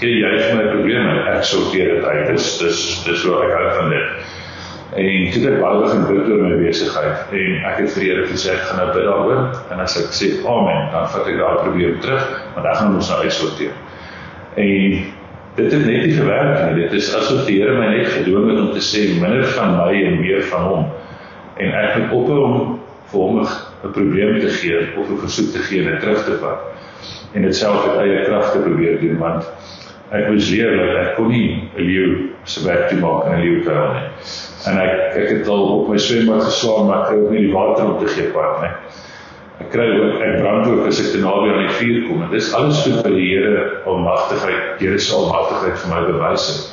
Gee 0.00 0.18
jy 0.18 0.32
vir 0.40 0.56
my 0.58 0.66
probleme, 0.72 1.14
ek 1.30 1.46
sorteer 1.46 1.94
dit 1.94 2.04
uit. 2.04 2.32
Dis 2.34 2.48
dis 2.58 2.80
dis 3.06 3.24
hoe 3.24 3.36
ek 3.44 3.54
hou 3.54 3.68
van 3.78 3.94
dit. 3.94 4.32
En 4.94 5.30
toe 5.34 5.46
ek 5.52 5.60
baie 5.62 5.80
begin 5.84 6.04
bid 6.10 6.30
oor 6.34 6.42
my 6.42 6.58
besigheid 6.60 7.32
en 7.38 7.66
ek 7.70 7.80
het 7.82 7.94
vir 7.94 8.08
Here 8.08 8.26
gesê 8.30 8.52
ek 8.52 8.66
gaan 8.68 8.82
nou 8.82 8.88
bid 8.94 9.06
daaroor 9.08 9.40
en 9.74 9.82
as 9.86 9.96
ek 10.02 10.10
sê 10.14 10.32
amen, 10.42 10.90
dan 10.92 11.08
vat 11.14 11.30
ek 11.30 11.38
daai 11.38 11.62
probleem 11.62 12.00
terug 12.02 12.26
want 12.56 12.66
ek 12.66 12.80
gaan 12.80 12.92
hom 12.92 12.98
nou 12.98 13.20
uitsorteer. 13.22 13.78
En 14.58 14.98
dit 15.56 15.72
het 15.72 15.86
net 15.86 16.06
nie 16.06 16.14
gewerk 16.14 16.74
nie. 16.74 16.82
Dit 16.82 16.92
is 16.92 17.14
asof 17.14 17.44
die 17.46 17.60
Here 17.60 17.76
my 17.78 17.90
net 17.96 18.08
gedwing 18.12 18.50
het 18.50 18.60
om 18.60 18.72
te 18.74 18.82
sê 18.82 19.06
minder 19.20 19.46
van 19.54 19.76
my 19.78 19.92
en 20.04 20.20
meer 20.20 20.42
van 20.50 20.66
hom. 20.70 20.88
En 21.56 21.76
ek 21.78 21.98
moet 21.98 22.16
ophou 22.18 22.40
om 22.44 22.80
vir 23.12 23.20
hom 23.20 23.40
'n 23.42 23.92
probleem 23.92 24.40
te 24.40 24.48
gee 24.48 24.80
of 24.98 25.10
'n 25.10 25.20
versoek 25.26 25.52
te 25.52 25.62
gee 25.68 25.88
en 25.90 26.00
terug 26.00 26.24
te 26.24 26.38
vat. 26.40 26.60
En 27.34 27.42
dit 27.42 27.56
self 27.56 27.86
met 27.86 27.96
eie 27.96 28.24
krag 28.24 28.52
te 28.52 28.58
probeer 28.58 29.00
doen 29.00 29.18
want 29.18 29.44
ek 30.10 30.28
moes 30.30 30.50
leer 30.50 30.76
dat 30.76 30.96
ek 30.96 31.14
kon 31.16 31.28
nie 31.28 31.70
'n 31.76 31.82
leeu 31.82 32.30
se 32.44 32.64
werk 32.66 32.88
te 32.88 32.96
maak 32.96 33.26
in 33.26 33.32
'n 33.32 33.40
leeu 33.40 33.62
kuil 33.64 33.92
nie 33.94 34.08
en 34.68 34.78
ek 34.78 35.16
ek 35.16 35.28
het 35.28 35.48
al 35.48 35.64
op 35.78 35.88
my 35.88 35.98
swembad 35.98 36.42
geswaan 36.42 36.86
maar 36.86 37.00
ek 37.00 37.06
kry 37.08 37.16
ook 37.22 37.30
nie 37.30 37.46
die 37.46 37.52
water 37.52 37.84
om 37.84 37.98
te 37.98 38.12
gee 38.12 38.30
pad 38.32 38.60
nie. 38.62 38.70
Ek 39.62 39.68
kry 39.70 39.84
ook 39.86 40.22
ek 40.24 40.40
brand 40.40 40.66
ook 40.66 40.88
as 40.90 40.98
ek 40.98 41.12
te 41.12 41.20
naby 41.22 41.52
aan 41.52 41.60
die 41.62 41.74
vuur 41.78 41.98
kom 42.08 42.22
en 42.26 42.32
dis 42.34 42.48
alles 42.58 42.80
goed 42.82 43.04
vir 43.04 43.12
die 43.14 43.26
Here 43.30 43.60
almagtigheid, 43.86 44.80
Here 44.80 44.98
se 44.98 45.14
almagtigheid 45.14 45.76
vir 45.78 45.92
my 45.92 46.00
bewys 46.08 46.46
het. 46.50 46.64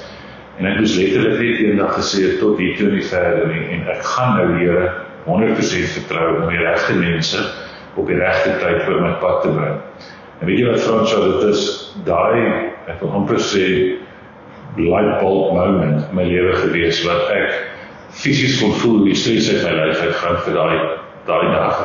En 0.57 0.69
ek 0.69 0.79
moes 0.79 0.95
letterlik 0.97 1.37
net 1.37 1.59
eendag 1.61 1.91
gesê 1.99 2.23
het 2.25 2.39
tot 2.41 2.57
hier 2.57 2.79
toe 2.79 2.89
nie 2.89 3.03
verder 3.05 3.51
nie 3.51 3.61
en 3.75 3.85
ek 3.93 4.01
gaan 4.13 4.33
nou 4.39 4.47
Here 4.57 4.87
100% 5.27 5.93
vertrou 5.97 6.25
om 6.39 6.49
die 6.49 6.63
regte 6.63 6.95
mense 6.97 7.43
op 8.01 8.09
die 8.09 8.17
regte 8.17 8.55
tyd 8.63 8.81
vir 8.87 9.03
my 9.03 9.11
pad 9.21 9.43
te 9.43 9.53
bring. 9.53 9.77
En 10.41 10.49
weet 10.49 10.63
jy 10.63 10.71
wat 10.71 10.85
Fransjo 10.87 11.19
dit 11.27 11.51
is 11.51 11.65
daai 12.07 12.41
ek 12.89 12.97
wil 13.03 13.13
amper 13.19 13.37
sê 13.45 13.67
light 14.79 15.19
bulb 15.21 15.53
moment 15.53 16.01
in 16.01 16.17
my 16.17 16.25
lewe 16.25 16.57
gewees 16.63 17.03
wat 17.05 17.29
ek 17.35 17.61
fisies 18.23 18.57
kon 18.57 18.73
voel 18.81 19.05
die 19.05 19.17
stres 19.21 19.51
uit 19.51 19.61
my 19.67 19.75
lyf 19.83 20.01
uit 20.01 20.17
gaan 20.23 20.41
vir 20.47 20.57
daai 20.57 20.81
daai 21.29 21.45
dag. 21.53 21.77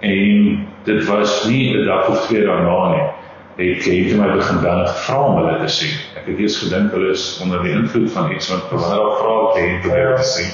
En 0.00 0.66
dit 0.84 1.04
was 1.06 1.44
nie 1.44 1.76
'n 1.76 1.84
dag 1.84 2.08
of 2.08 2.26
twee 2.26 2.44
daarna 2.44 2.88
nie. 2.88 3.06
Het 3.56 3.82
kliënte 3.82 4.16
my 4.16 4.32
begin 4.36 4.62
dan 4.62 4.88
vra 4.88 5.20
om 5.20 5.36
hulle 5.36 5.58
te 5.58 5.68
sien. 5.72 5.96
Ek 6.16 6.26
het 6.26 6.38
eers 6.38 6.58
gedink 6.58 6.92
hulle 6.92 7.10
is 7.10 7.40
onder 7.42 7.62
die 7.62 7.72
invloed 7.72 8.12
van 8.12 8.32
iets 8.32 8.48
wat 8.48 8.70
wanneer 8.70 8.90
hulle 8.90 9.16
vra 9.20 9.36
kliënte 9.52 9.88
om 9.88 9.94
hulle 9.94 10.16
te 10.16 10.22
sien. 10.22 10.50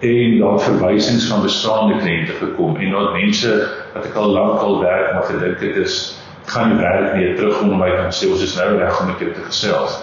En 0.00 0.38
daar 0.38 0.52
het 0.52 0.62
verwysings 0.62 1.28
van 1.28 1.42
bestaande 1.42 1.98
kliënte 1.98 2.32
gekom 2.32 2.76
en 2.76 2.90
daar 2.90 3.12
mense 3.12 3.68
wat 3.94 4.06
ek 4.06 4.14
al 4.14 4.30
lank 4.30 4.60
al 4.60 4.80
werk 4.80 5.12
maar 5.12 5.22
gedink 5.22 5.60
het 5.60 5.76
is 5.76 6.22
gaan 6.44 6.68
nie 6.68 6.78
werk 6.78 7.14
nie 7.14 7.34
terug 7.34 7.60
om 7.60 7.78
my 7.78 7.90
kan 7.90 8.10
sê 8.10 8.30
ons 8.30 8.42
is 8.42 8.56
nou 8.56 8.78
reg 8.78 9.00
om 9.00 9.06
met 9.06 9.18
jou 9.18 9.32
te 9.32 9.44
gesels. 9.46 10.02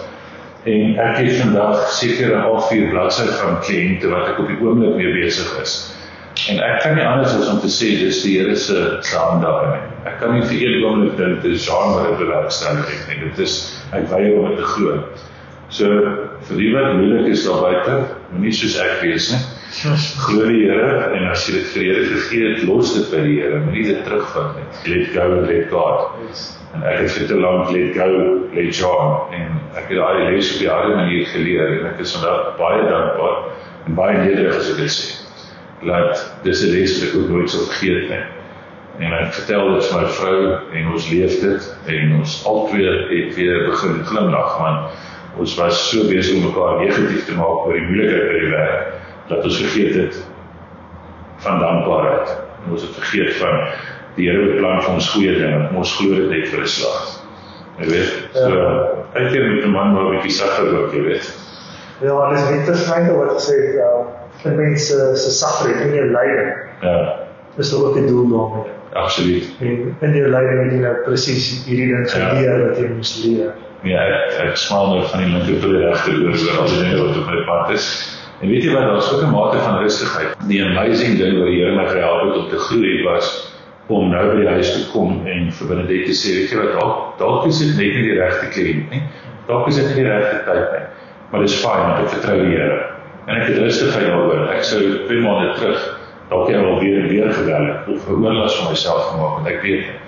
En 0.64 0.98
ek 0.98 1.16
het 1.16 1.36
vandag 1.40 1.88
seker 1.96 2.36
al 2.36 2.60
vier 2.68 2.90
bladsye 2.92 3.26
van 3.40 3.60
kliënte 3.64 4.08
wat 4.08 4.28
ek 4.28 4.38
op 4.38 4.48
die 4.48 4.60
oomblik 4.60 4.96
mee 4.96 5.12
besig 5.22 5.52
is. 5.62 5.76
En 6.48 6.60
ek 6.64 6.80
kan 6.80 6.94
nie 6.96 7.04
anders 7.04 7.34
as 7.36 7.48
om 7.52 7.58
te 7.60 7.68
sê 7.68 7.90
dis 8.00 8.22
die 8.24 8.38
Here 8.38 8.56
se 8.56 8.76
se 9.04 9.16
hand 9.18 9.42
daarin 9.44 9.74
nie. 9.76 9.96
Ek 10.08 10.20
kan 10.22 10.32
nie 10.34 10.44
vir 10.48 10.62
een 10.62 10.84
oomblik 10.86 11.18
dink 11.18 11.42
dis 11.44 11.66
dit 11.66 12.16
bewerkstellig 12.22 12.88
het 12.88 13.08
nie. 13.10 13.18
Dit 13.28 13.42
is 13.44 13.56
ek 13.92 14.08
weier 14.12 14.38
om 14.38 14.48
dit 14.48 14.62
te 14.62 14.68
glo. 14.72 14.96
So 15.68 15.86
vir 16.48 16.56
die 16.56 16.70
wat 16.74 16.96
moeilik 16.96 17.28
is 17.34 17.44
daar 17.46 17.60
buite, 17.66 17.98
moenie 18.32 18.54
soos 18.56 18.78
ek 18.80 19.02
wees 19.04 19.28
nie. 19.34 19.42
Glo 20.24 20.48
die 20.48 20.64
Here 20.64 21.12
en 21.18 21.28
as 21.30 21.46
jy 21.46 21.58
dit 21.58 21.70
vir 21.74 21.82
die 21.82 21.92
Here 21.92 22.08
gegee 22.14 22.48
het, 22.48 22.64
los 22.70 22.96
dit 22.96 23.12
by 23.12 23.22
die 23.26 23.38
Here, 23.42 23.60
moenie 23.66 23.86
dit 23.92 24.02
terugvat 24.08 24.56
nie. 24.56 24.66
Let 24.88 25.14
go 25.14 25.28
and 25.36 25.46
let 25.50 25.70
God. 25.70 26.26
En 26.74 26.84
ek 26.86 27.04
het 27.04 27.16
vir 27.18 27.30
te 27.30 27.38
lank 27.44 27.72
let 27.74 27.96
go, 27.98 28.10
let 28.56 28.76
John 28.80 29.34
en 29.36 29.58
ek 29.76 29.90
het 29.92 29.98
daai 29.98 30.30
les 30.32 30.54
op 30.54 30.62
die 30.64 30.70
harde 30.72 30.96
manier 30.96 31.26
geleer 31.34 31.80
en 31.80 31.90
ek 31.92 32.04
is 32.06 32.14
vandag 32.16 32.54
baie 32.58 32.86
dankbaar 32.86 33.42
en 33.86 33.98
baie 33.98 34.22
nederig 34.24 34.56
as 34.56 34.70
ek 34.72 34.80
dit 34.86 34.96
sê 34.96 35.29
dat 35.82 36.32
dis 36.42 36.62
'n 36.62 36.72
les 36.72 36.98
wat 36.98 37.08
ek 37.08 37.16
ook 37.16 37.28
nooit 37.28 37.50
sal 37.50 37.66
vergeet 37.66 38.08
nie. 38.08 38.24
En 38.98 39.12
ek 39.12 39.32
vertel 39.32 39.74
dit 39.74 39.86
vir 39.86 40.00
my 40.00 40.08
vrou 40.08 40.40
en 40.72 40.92
ons 40.92 41.10
leef 41.10 41.40
dit 41.40 41.76
en 41.86 42.16
ons 42.18 42.44
albei 42.46 42.82
het 43.10 43.34
weer 43.34 43.64
begin 43.70 44.04
glimlag 44.04 44.58
want 44.58 45.38
ons 45.38 45.54
was 45.56 45.90
so 45.90 46.08
besig 46.08 46.36
om 46.36 46.50
mekaar 46.50 46.80
negatief 46.80 47.24
te 47.26 47.36
maak 47.38 47.64
oor 47.66 47.72
die 47.72 47.86
moeilikheid 47.86 48.28
by 48.28 48.38
die 48.42 48.50
werk 48.50 48.92
dat 49.30 49.44
ons 49.44 49.60
vergeet 49.62 49.94
het 49.94 50.20
van 51.44 51.58
dankbaarheid. 51.58 52.36
En 52.64 52.72
ons 52.72 52.82
het 52.82 52.94
vergeet 52.98 53.34
van 53.40 53.56
die 54.16 54.28
Here 54.28 54.52
beplan 54.52 54.82
vir 54.82 54.94
ons 54.94 55.10
goeie 55.14 55.34
dinge. 55.38 55.68
Ons 55.78 55.96
glo 55.96 56.14
dit 56.14 56.30
net 56.30 56.48
vir 56.52 56.60
'n 56.60 56.66
slag. 56.66 57.20
Jy 57.80 57.86
weet, 57.88 58.10
so 58.36 58.48
ek 59.14 59.30
dink 59.32 59.46
met 59.54 59.64
'n 59.64 59.70
man 59.72 59.94
maar 59.94 60.10
'n 60.10 60.16
bietjie 60.18 60.36
sagter 60.36 60.76
ook, 60.76 60.92
jy 60.92 61.02
weet. 61.02 61.30
Ja, 62.00 62.30
dis 62.32 62.50
net 62.50 62.66
verskyne 62.68 63.16
wat 63.16 63.32
gesê 63.38 63.56
het, 63.56 63.74
ja, 63.80 64.19
vir 64.42 64.52
mense 64.52 65.16
se 65.16 65.30
sagter 65.30 65.70
in 65.86 65.94
jou 65.94 66.06
lyding. 66.12 66.52
Ja, 66.82 67.16
Dis 67.56 67.74
ook 67.74 67.96
'n 67.96 68.06
doel 68.06 68.28
daarmee. 68.28 68.70
absoluut. 68.94 69.44
En 69.60 69.96
in 70.00 70.14
jou 70.16 70.28
lyding 70.30 70.62
het 70.64 70.72
jy 70.72 70.78
nou 70.80 70.94
presies 71.04 71.64
hierdie 71.66 71.86
ding 71.94 72.10
geleer 72.10 72.68
wat 72.68 72.78
jy 72.78 72.88
moes 72.94 73.24
leer. 73.24 73.52
Ja, 73.82 74.00
ek, 74.00 74.32
ek 74.48 74.56
smaal 74.56 74.86
nou 74.94 75.04
van 75.08 75.20
die 75.20 75.28
linker 75.32 75.60
tot 75.60 75.70
die 75.70 75.84
regter 75.84 76.12
oor 76.12 76.34
oor 76.36 76.58
al 76.60 76.68
die 76.68 76.80
dinge 76.82 77.06
wat 77.06 77.16
op 77.16 77.26
my 77.26 77.44
pad 77.46 77.70
is. 77.76 77.86
En 78.42 78.48
weet 78.48 78.62
jy 78.64 78.72
wat, 78.72 78.82
daar's 78.82 79.12
ook 79.12 79.22
'n 79.22 79.30
mate 79.30 79.58
van 79.58 79.78
rustigheid. 79.82 80.34
Die 80.48 80.64
amazing 80.64 81.18
ding 81.18 81.38
wat 81.38 81.46
die 81.46 81.60
Here 81.60 81.76
my 81.76 81.86
gehelp 81.88 82.20
het 82.28 82.36
om 82.36 82.48
te 82.48 82.56
groei 82.58 83.02
was 83.04 83.48
om 83.88 84.10
nou 84.10 84.30
by 84.30 84.36
die 84.40 84.48
huis 84.48 84.70
te 84.72 84.90
kom 84.92 85.26
en 85.26 85.50
vir 85.52 85.66
Benedict 85.68 86.06
te 86.06 86.12
sê, 86.14 86.28
weet 86.38 86.50
jy 86.50 86.56
wat, 86.58 86.72
dalk 86.80 87.18
dalk 87.18 87.46
is 87.46 87.58
dit 87.58 87.68
net 87.76 87.94
nie 87.94 88.02
die 88.02 88.18
regte 88.20 88.46
kliënt 88.54 88.90
nie. 88.90 89.02
Dalk 89.48 89.66
is 89.68 89.74
dit 89.76 89.86
nie 89.86 89.94
die 90.04 90.10
regte 90.12 90.36
tyd 90.46 90.70
nie. 90.72 90.86
Maar 91.30 91.40
dis 91.40 91.60
fyn 91.64 91.80
want 91.88 91.98
ek 92.04 92.08
vertrou 92.08 92.38
die 92.40 92.56
Here. 92.56 92.84
En 93.30 93.38
ek 93.38 93.46
het 93.46 93.58
rustigheid 93.62 94.06
daaroor. 94.10 94.48
Ek 94.50 94.64
sou 94.66 94.80
2 95.06 95.20
maande 95.22 95.54
terug 95.60 95.82
dalk 96.30 96.48
jy 96.50 96.58
al 96.58 96.80
weer 96.82 96.98
en 97.02 97.08
weer 97.10 97.32
gebel 97.34 97.66
het 97.68 97.88
of 97.94 98.08
'n 98.08 98.24
oorlas 98.24 98.56
vir 98.58 98.70
myself 98.70 99.04
gemaak 99.10 99.36
want 99.38 99.46
ek 99.46 99.62
weet 99.62 99.86
nie. 99.86 99.98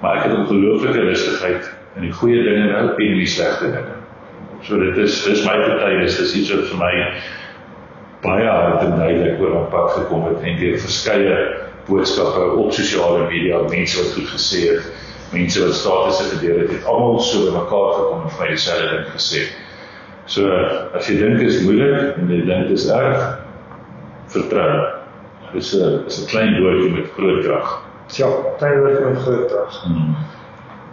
Maar 0.00 0.16
ek 0.16 0.24
het 0.24 0.38
ongelooflike 0.38 1.04
rustigheid 1.06 1.70
in 1.96 2.02
die 2.02 2.12
goeie 2.12 2.42
dinge 2.42 2.74
en 2.74 2.90
in 2.98 3.18
die 3.18 3.26
slegte 3.26 3.70
dinge. 3.70 3.94
So 4.62 4.78
dit 4.78 4.96
is 4.96 5.22
dis 5.24 5.44
my 5.46 5.54
getuienis, 5.62 6.18
dis 6.18 6.34
iets 6.34 6.50
wat 6.54 6.66
vir 6.70 6.78
my 6.78 6.94
baie 8.24 8.48
hard 8.48 8.82
en 8.82 8.98
duidelik 8.98 9.40
oor 9.40 9.54
my 9.54 9.64
pad 9.70 9.90
gekom 9.90 10.26
het 10.28 10.42
en 10.42 10.58
deur 10.58 10.78
verskeie 10.78 11.36
boodskappe 11.86 12.50
op 12.56 12.72
sosiale 12.72 13.26
media, 13.28 13.60
mense 13.68 14.00
wat 14.00 14.14
goed 14.16 14.30
gesê 14.32 14.62
het, 14.72 14.86
mense 15.32 15.60
wat 15.60 15.74
statusse 15.74 16.30
gedeel 16.36 16.58
het, 16.64 16.72
het 16.72 16.84
almal 16.84 17.20
so 17.20 17.44
bymekaar 17.44 17.92
gekom 17.98 18.24
en 18.24 18.30
vir 18.30 18.44
my 18.44 18.48
dieselfde 18.54 18.88
ding 18.94 19.10
gesê. 19.12 19.44
So 20.26 20.48
as 20.94 21.08
jy 21.08 21.18
dink 21.20 21.38
dit 21.38 21.48
is 21.48 21.62
moeilik 21.66 22.16
en 22.18 22.30
jy 22.32 22.44
dink 22.48 22.68
dit 22.68 22.78
is 22.78 22.88
erg, 22.88 23.24
vertrou. 24.32 24.70
Dis 25.52 25.74
'n 25.74 26.06
is 26.06 26.22
'n 26.22 26.28
klein 26.30 26.56
woordjie 26.62 26.92
met 26.94 27.10
groot 27.16 27.44
krag. 27.44 27.74
Ja, 28.18 28.28
tyd 28.60 28.78
word 28.78 28.98
vir 28.98 29.16
groot 29.24 29.48
dag. 29.48 29.76
Hmm. 29.84 30.16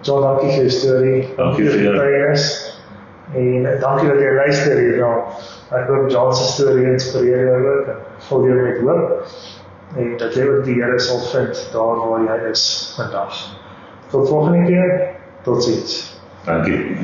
John, 0.02 0.22
dankie 0.22 0.50
vir 0.50 0.63
jou 0.63 0.70
storie. 0.70 1.30
Dankie 1.38 1.70
vir 1.70 1.82
jou. 1.84 1.94
getuienis. 1.94 2.46
En 3.34 3.63
dankie 3.80 4.10
dat 4.10 4.20
jy 4.20 4.32
luister 4.36 4.78
hierna. 4.80 5.12
Ek 5.72 5.88
hoop 5.88 6.10
John 6.12 6.34
se 6.36 6.48
storie 6.52 6.88
inspireer 6.91 7.46
jou 7.48 7.60
ook 7.74 7.91
en 7.94 8.00
vul 8.28 8.48
jou 8.50 8.62
met 8.62 8.80
hoop. 8.82 9.34
En 9.96 10.17
dat 10.17 10.36
jy 10.36 10.48
ook 10.48 10.63
die 10.65 10.78
Here 10.82 11.00
sal 11.00 11.20
vind 11.32 11.65
daar 11.74 12.02
waar 12.02 12.26
jy 12.28 12.52
is 12.52 12.63
vandag. 12.98 13.41
Tot 14.12 14.30
volgende 14.30 14.65
keer. 14.67 15.10
Totsiens. 15.44 16.20
Dankie. 16.46 16.98